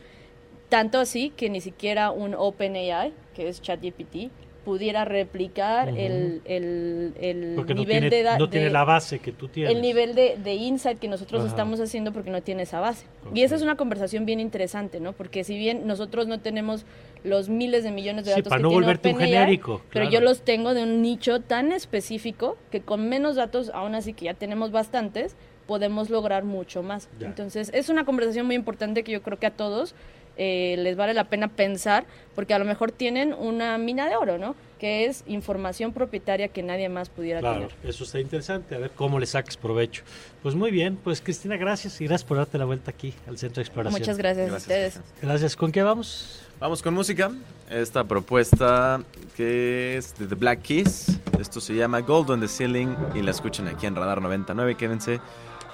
[0.70, 4.32] Tanto así que ni siquiera un OpenAI, que es ChatGPT,
[4.64, 9.76] pudiera replicar el, el, el nivel de de No tiene la base que tú tienes.
[9.76, 13.06] El nivel de, de insight que nosotros estamos haciendo porque no tiene esa base.
[13.34, 15.14] Y esa es una conversación bien interesante, ¿no?
[15.14, 16.86] Porque si bien nosotros no tenemos
[17.24, 19.82] los miles de millones de datos para que no tiene volverte un genérico.
[19.92, 24.14] Pero yo los tengo de un nicho tan específico que con menos datos, aún así
[24.14, 25.36] que ya tenemos bastantes,
[25.68, 27.10] podemos lograr mucho más.
[27.20, 29.96] Entonces, es una conversación muy importante que yo creo que a todos
[30.38, 32.06] eh, les vale la pena pensar,
[32.36, 34.56] porque a lo mejor tienen una mina de oro, ¿no?
[34.80, 37.72] Que es información propietaria que nadie más pudiera claro, tener.
[37.84, 40.04] Eso está interesante, a ver cómo le saques provecho.
[40.42, 43.62] Pues muy bien, pues Cristina, gracias y gracias por darte la vuelta aquí al Centro
[43.62, 44.02] de Exploración.
[44.02, 45.00] Muchas gracias, a ustedes.
[45.22, 45.56] Gracias.
[45.56, 46.51] ¿Con qué vamos?
[46.62, 47.32] Vamos con música.
[47.72, 49.02] Esta propuesta
[49.36, 51.20] que es de The Black Keys.
[51.40, 54.78] Esto se llama Gold on the Ceiling y la escuchan aquí en Radar 99.
[54.78, 55.20] Quédense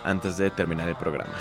[0.05, 1.33] antes de terminar el programa.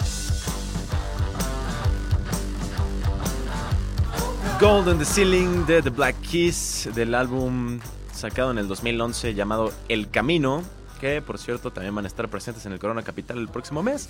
[4.61, 7.79] Gold on the Ceiling de The Black Keys del álbum
[8.13, 10.65] sacado en el 2011 llamado El Camino,
[11.01, 14.09] que por cierto también van a estar presentes en el Corona Capital el próximo mes.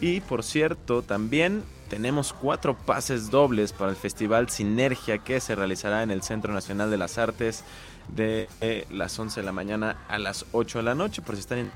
[0.00, 1.62] Y por cierto, también
[1.92, 6.90] tenemos cuatro pases dobles para el Festival Sinergia que se realizará en el Centro Nacional
[6.90, 7.64] de las Artes
[8.08, 11.20] de eh, las 11 de la mañana a las 8 de la noche.
[11.20, 11.70] Por si están en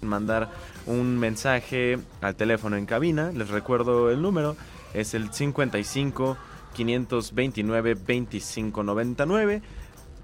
[0.00, 0.50] mandar
[0.84, 4.56] un mensaje al teléfono en cabina, les recuerdo el número
[4.94, 6.36] es el 55
[6.74, 9.62] 529 2599.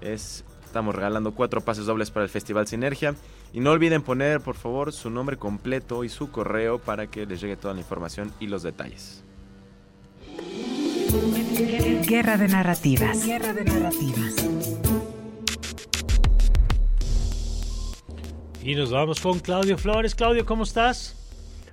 [0.01, 3.15] Es, estamos regalando cuatro pases dobles para el Festival Sinergia.
[3.53, 7.39] Y no olviden poner, por favor, su nombre completo y su correo para que les
[7.39, 9.23] llegue toda la información y los detalles.
[12.07, 13.23] Guerra de narrativas.
[13.23, 14.49] Guerra de narrativas.
[18.63, 20.15] Y nos vamos con Claudio Flores.
[20.15, 21.19] Claudio, ¿cómo estás?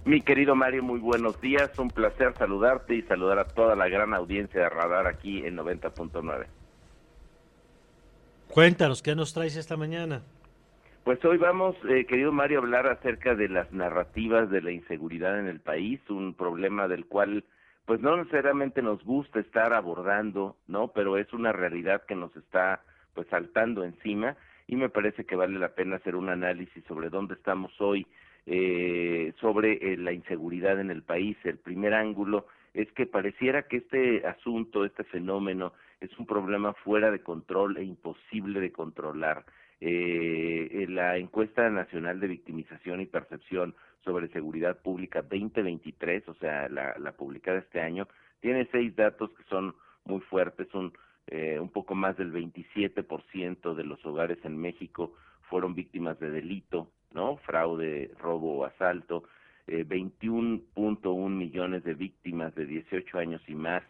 [0.04, 1.70] Mi querido Mario, muy buenos días.
[1.78, 6.46] Un placer saludarte y saludar a toda la gran audiencia de Radar aquí en 90.9.
[8.48, 10.22] Cuéntanos, ¿qué nos traes esta mañana?
[11.05, 15.40] Pues hoy vamos, eh, querido Mario, a hablar acerca de las narrativas de la inseguridad
[15.40, 17.44] en el país, un problema del cual
[17.86, 20.88] pues no necesariamente nos gusta estar abordando, ¿no?
[20.88, 22.82] Pero es una realidad que nos está
[23.14, 24.36] pues saltando encima
[24.66, 28.07] y me parece que vale la pena hacer un análisis sobre dónde estamos hoy,
[28.44, 31.36] eh, sobre eh, la inseguridad en el país.
[31.44, 37.11] El primer ángulo es que pareciera que este asunto, este fenómeno, es un problema fuera
[37.11, 39.44] de control e imposible de controlar.
[39.80, 43.74] Eh, la encuesta nacional de victimización y percepción
[44.04, 48.06] sobre seguridad pública 2023, o sea, la, publicada este año,
[48.40, 49.74] tiene seis datos que son
[50.04, 50.92] muy fuertes, un
[51.26, 56.90] eh, un poco más del 27% de los hogares en México fueron víctimas de delito,
[57.12, 57.36] ¿no?
[57.38, 59.24] Fraude, robo o asalto.
[59.66, 63.82] Eh, 21.1 millones de víctimas de 18 años y más.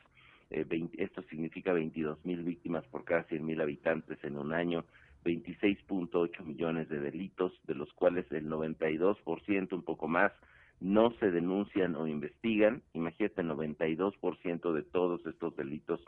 [0.51, 0.67] Eh,
[0.99, 4.85] esto significa 22 mil víctimas por cada 100 mil habitantes en un año.
[5.25, 10.33] 26.8 millones de delitos, de los cuales el 92%, un poco más,
[10.81, 12.83] no se denuncian o investigan.
[12.95, 16.01] Imagínate, el 92% de todos estos delitos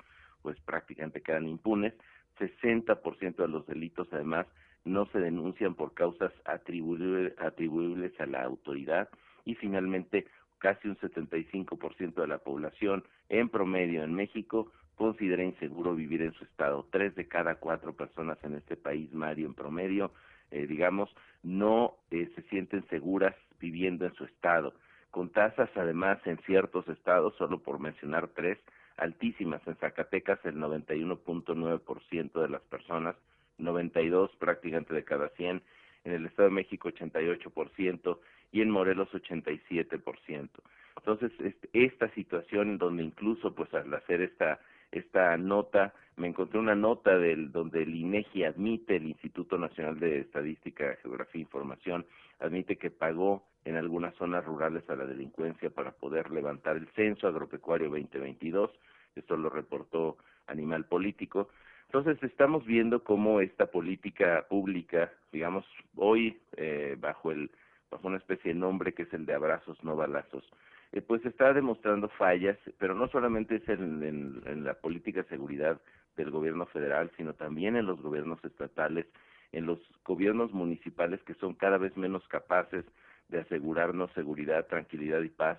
[0.43, 1.95] pues prácticamente quedan impunes.
[2.39, 4.47] 60% de los delitos además
[4.85, 9.09] no se denuncian por causas atribuibles, atribuibles a la autoridad
[9.45, 10.27] y finalmente
[10.59, 14.73] casi un 75% de la población en promedio en México
[15.03, 16.87] considera inseguro vivir en su estado.
[16.93, 20.13] Tres de cada cuatro personas en este país, Mario, en promedio,
[20.53, 21.11] eh, digamos,
[21.43, 24.75] no eh, se sienten seguras viviendo en su estado,
[25.11, 28.59] con tasas además en ciertos estados, solo por mencionar tres,
[28.97, 29.61] altísimas.
[29.67, 33.17] En Zacatecas el 91.9% de las personas,
[33.59, 35.63] 92 prácticamente de cada 100,
[36.05, 38.19] en el Estado de México 88%
[38.53, 40.49] y en Morelos 87%.
[40.97, 41.33] Entonces,
[41.73, 44.61] esta situación donde incluso pues al hacer esta
[44.93, 50.21] esta nota, me encontré una nota del donde el INEGI admite, el Instituto Nacional de
[50.21, 52.07] Estadística, Geografía e Información,
[52.39, 57.27] admite que pagó en algunas zonas rurales a la delincuencia para poder levantar el censo
[57.27, 58.71] agropecuario 2022.
[59.17, 61.49] Esto lo reportó Animal Político.
[61.87, 65.65] Entonces estamos viendo cómo esta política pública, digamos,
[65.97, 67.51] hoy eh, bajo el
[67.91, 70.45] bajo una especie de nombre que es el de abrazos no balazos,
[70.93, 75.81] eh, pues está demostrando fallas, pero no solamente es en, en la política de seguridad
[76.17, 79.07] del gobierno federal, sino también en los gobiernos estatales,
[79.53, 82.85] en los gobiernos municipales que son cada vez menos capaces
[83.29, 85.59] de asegurarnos seguridad, tranquilidad y paz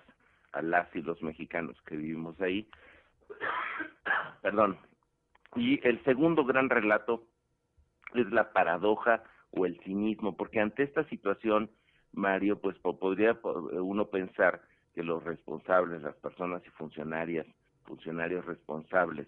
[0.52, 2.68] a las y los mexicanos que vivimos ahí.
[4.42, 4.78] Perdón.
[5.56, 7.26] Y el segundo gran relato
[8.14, 11.70] es la paradoja o el cinismo, porque ante esta situación,
[12.12, 14.60] Mario, pues podría uno pensar
[14.94, 17.46] que los responsables, las personas y funcionarias,
[17.84, 19.26] funcionarios responsables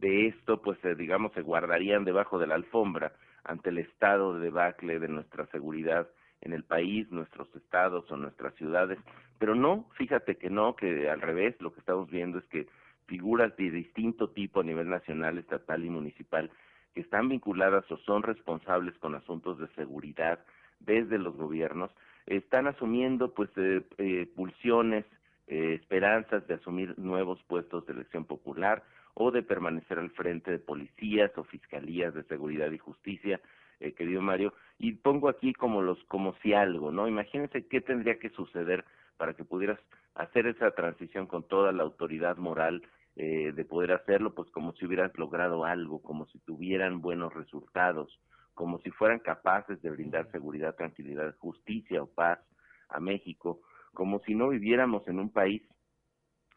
[0.00, 3.12] de esto, pues eh, digamos, se guardarían debajo de la alfombra
[3.44, 6.08] ante el estado de debacle de nuestra seguridad
[6.42, 8.98] en el país, nuestros estados o nuestras ciudades,
[9.38, 12.66] pero no, fíjate que no, que al revés, lo que estamos viendo es que
[13.06, 16.50] figuras de distinto tipo a nivel nacional, estatal y municipal
[16.94, 20.40] que están vinculadas o son responsables con asuntos de seguridad
[20.80, 21.90] desde los gobiernos,
[22.26, 25.04] están asumiendo pues eh, eh, pulsiones,
[25.46, 28.82] eh, esperanzas de asumir nuevos puestos de elección popular
[29.14, 33.40] o de permanecer al frente de policías o fiscalías de seguridad y justicia,
[33.80, 37.08] eh, querido Mario, y pongo aquí como los como si algo, ¿no?
[37.08, 38.84] Imagínense qué tendría que suceder
[39.16, 39.78] para que pudieras
[40.16, 42.82] hacer esa transición con toda la autoridad moral
[43.16, 48.20] eh, de poder hacerlo, pues como si hubieras logrado algo, como si tuvieran buenos resultados,
[48.56, 52.40] como si fueran capaces de brindar seguridad, tranquilidad, justicia o paz
[52.88, 53.60] a México,
[53.92, 55.62] como si no viviéramos en un país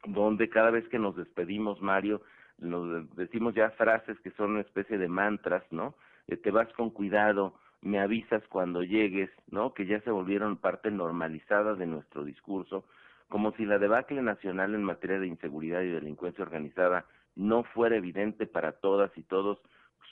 [0.06, 2.22] donde cada vez que nos despedimos, Mario,
[2.58, 5.94] nos decimos ya frases que son una especie de mantras, ¿no?
[6.28, 9.74] Eh, te vas con cuidado, me avisas cuando llegues, ¿no?
[9.74, 12.86] Que ya se volvieron parte normalizada de nuestro discurso,
[13.28, 18.48] como si la debacle nacional en materia de inseguridad y delincuencia organizada no fuera evidente
[18.48, 19.60] para todas y todos,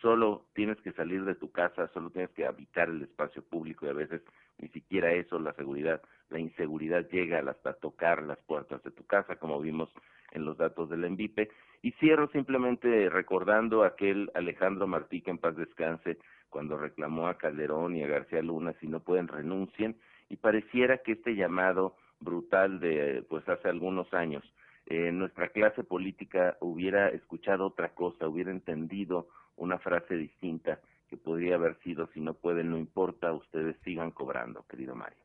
[0.01, 3.89] solo tienes que salir de tu casa, solo tienes que habitar el espacio público y
[3.89, 4.21] a veces
[4.59, 9.35] ni siquiera eso, la seguridad, la inseguridad llega hasta tocar las puertas de tu casa,
[9.35, 9.89] como vimos
[10.31, 11.49] en los datos del ENVIPE.
[11.81, 16.17] Y cierro simplemente recordando aquel Alejandro Martí que en paz descanse
[16.49, 19.95] cuando reclamó a Calderón y a García Luna si no pueden renuncien
[20.29, 24.43] y pareciera que este llamado brutal de pues hace algunos años
[24.87, 29.27] eh, nuestra clase política hubiera escuchado otra cosa, hubiera entendido
[29.57, 30.79] una frase distinta
[31.09, 35.17] que podría haber sido si no pueden, no importa, ustedes sigan cobrando, querido Mario.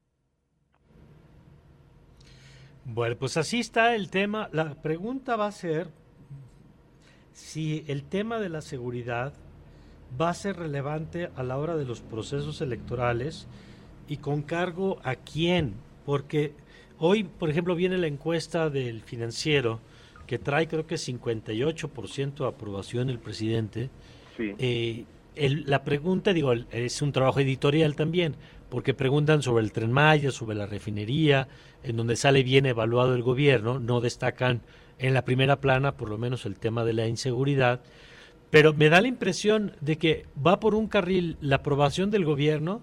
[2.85, 4.49] Bueno, pues así está el tema.
[4.53, 5.89] La pregunta va a ser
[7.33, 9.33] si el tema de la seguridad
[10.21, 13.47] va a ser relevante a la hora de los procesos electorales
[14.09, 15.75] y con cargo a quién,
[16.05, 16.55] porque
[16.99, 19.81] hoy, por ejemplo, viene la encuesta del financiero
[20.27, 23.91] que trae creo que 58% de aprobación el presidente.
[24.37, 24.55] Sí.
[24.59, 25.05] Eh,
[25.67, 28.37] la pregunta, digo, es un trabajo editorial también,
[28.69, 31.49] porque preguntan sobre el tren Maya, sobre la refinería,
[31.83, 34.63] en donde sale bien evaluado el gobierno, no destacan
[34.99, 37.81] en la primera plana por lo menos el tema de la inseguridad,
[38.51, 42.83] pero me da la impresión de que va por un carril la aprobación del gobierno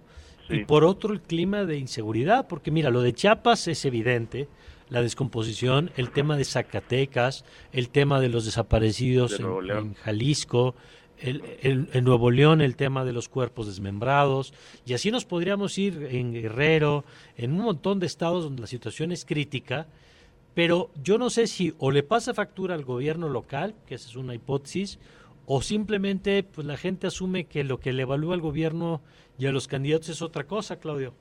[0.50, 4.48] y por otro el clima de inseguridad, porque mira, lo de Chiapas es evidente,
[4.90, 10.76] la descomposición, el tema de Zacatecas, el tema de los desaparecidos en, Jalisco,
[11.22, 14.54] el, en Nuevo León el tema de los cuerpos desmembrados,
[14.86, 17.06] y así nos podríamos ir en Guerrero,
[17.38, 19.88] en un montón de estados donde la situación es crítica,
[20.56, 24.16] pero yo no sé si o le pasa factura al gobierno local, que esa es
[24.16, 25.00] una hipótesis,
[25.46, 29.02] o simplemente pues la gente asume que lo que le evalúa al gobierno
[29.38, 31.14] y a los candidatos es otra cosa, Claudio.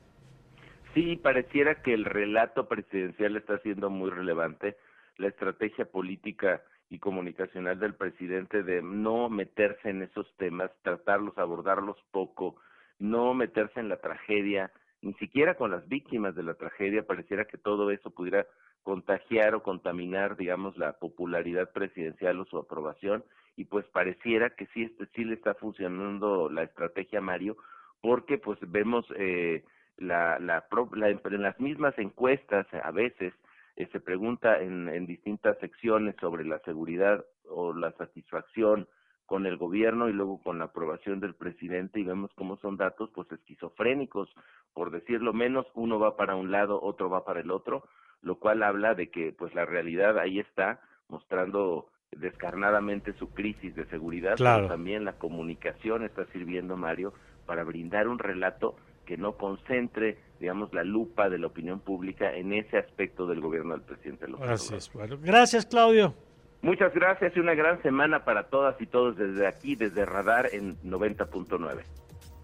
[0.95, 4.77] Sí, pareciera que el relato presidencial está siendo muy relevante,
[5.17, 11.97] la estrategia política y comunicacional del presidente de no meterse en esos temas, tratarlos, abordarlos
[12.11, 12.57] poco,
[12.99, 14.71] no meterse en la tragedia,
[15.03, 18.47] ni siquiera con las víctimas de la tragedia, pareciera que todo eso pudiera
[18.83, 23.23] contagiar o contaminar, digamos, la popularidad presidencial o su aprobación,
[23.57, 27.57] y pues pareciera que sí, este, sí le está funcionando la estrategia Mario,
[28.01, 29.65] porque pues vemos eh,
[29.99, 33.35] la, la, la, en las mismas encuestas a veces
[33.79, 38.89] eh, se pregunta en, en distintas secciones sobre la seguridad o la satisfacción
[39.25, 43.09] con el gobierno y luego con la aprobación del presidente y vemos cómo son datos
[43.15, 44.35] pues esquizofrénicos,
[44.75, 47.85] por decirlo menos, uno va para un lado, otro va para el otro,
[48.21, 53.87] lo cual habla de que pues la realidad ahí está mostrando descarnadamente su crisis de
[53.87, 57.13] seguridad, pero también la comunicación está sirviendo Mario
[57.47, 58.75] para brindar un relato
[59.09, 63.73] que no concentre, digamos, la lupa de la opinión pública en ese aspecto del gobierno
[63.73, 66.15] del presidente López Gracias, bueno, gracias, Claudio.
[66.61, 70.79] Muchas gracias y una gran semana para todas y todos desde aquí, desde Radar en
[70.83, 71.85] 90.9.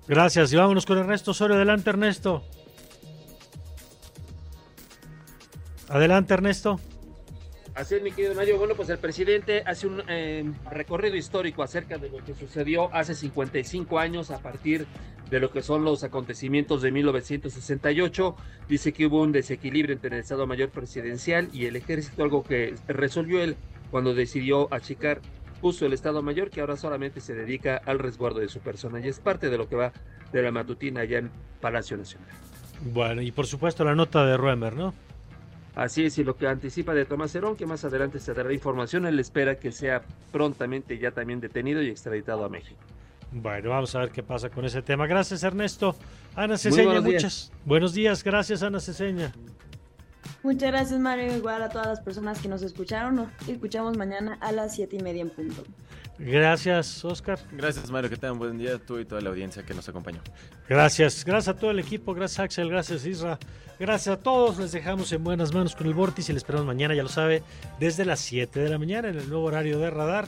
[0.09, 1.57] Gracias y vámonos con Ernesto Osorio.
[1.57, 2.43] Adelante, Ernesto.
[5.91, 6.81] Adelante, Ernesto.
[7.75, 8.57] Así es, mi querido Mario.
[8.57, 13.17] Bueno, pues el presidente hace un eh, recorrido histórico acerca de lo que sucedió hace
[13.17, 14.87] 55 años a partir
[15.29, 18.37] de lo que son los acontecimientos de 1968.
[18.69, 22.75] Dice que hubo un desequilibrio entre el Estado Mayor Presidencial y el Ejército, algo que
[22.87, 23.57] resolvió él
[23.91, 25.21] cuando decidió achicar
[25.61, 29.09] puso el Estado Mayor, que ahora solamente se dedica al resguardo de su persona y
[29.09, 29.93] es parte de lo que va
[30.31, 32.29] de la matutina allá en Palacio Nacional.
[32.93, 34.95] Bueno, y por supuesto la nota de Ruemer, ¿no?
[35.75, 39.07] Así es, y lo que anticipa de Tomás Herón, que más adelante se dará información,
[39.07, 42.81] él espera que sea prontamente ya también detenido y extraditado a México.
[43.33, 45.09] Bueno, vamos a ver qué pasa con ese tema.
[45.09, 45.97] Gracias, Ernesto.
[46.37, 47.51] Ana Ceseña, muchas.
[47.65, 49.33] Buenos días, gracias, Ana Ceseña.
[50.45, 51.35] Muchas gracias, Mario.
[51.35, 53.17] Igual a todas las personas que nos escucharon.
[53.17, 55.65] Nos escuchamos mañana a las siete y media en punto.
[56.19, 57.39] Gracias, Oscar.
[57.51, 58.11] Gracias, Mario.
[58.11, 60.21] Que tengan buen día tú y toda la audiencia que nos acompañó.
[60.69, 61.25] Gracias.
[61.25, 62.13] Gracias a todo el equipo.
[62.13, 62.69] Gracias, Axel.
[62.69, 63.39] Gracias, Isra.
[63.79, 64.59] Gracias a todos.
[64.59, 67.43] Les dejamos en buenas manos con el Vortis y les esperamos mañana, ya lo sabe,
[67.81, 70.27] desde las 7 de la mañana en el nuevo horario de Radar.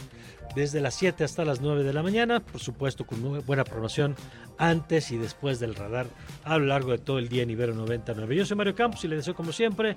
[0.55, 2.40] Desde las 7 hasta las 9 de la mañana.
[2.40, 4.16] Por supuesto, con buena promoción
[4.59, 6.07] antes y después del radar
[6.44, 8.36] a lo largo de todo el día en Ibero 99.
[8.36, 9.97] Yo soy Mario Campos y le deseo, como siempre,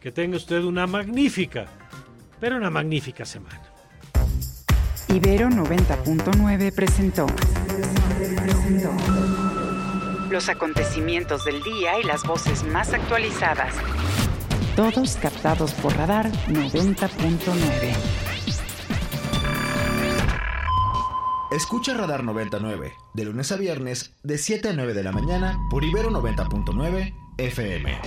[0.00, 1.66] que tenga usted una magnífica,
[2.40, 3.62] pero una magnífica semana.
[5.08, 7.26] Ibero 90.9 presentó
[10.30, 13.74] los acontecimientos del día y las voces más actualizadas.
[14.76, 18.27] Todos captados por Radar 90.9.
[21.50, 25.82] Escucha Radar 99, de lunes a viernes, de 7 a 9 de la mañana, por
[25.82, 27.98] Ibero 90.9 FM.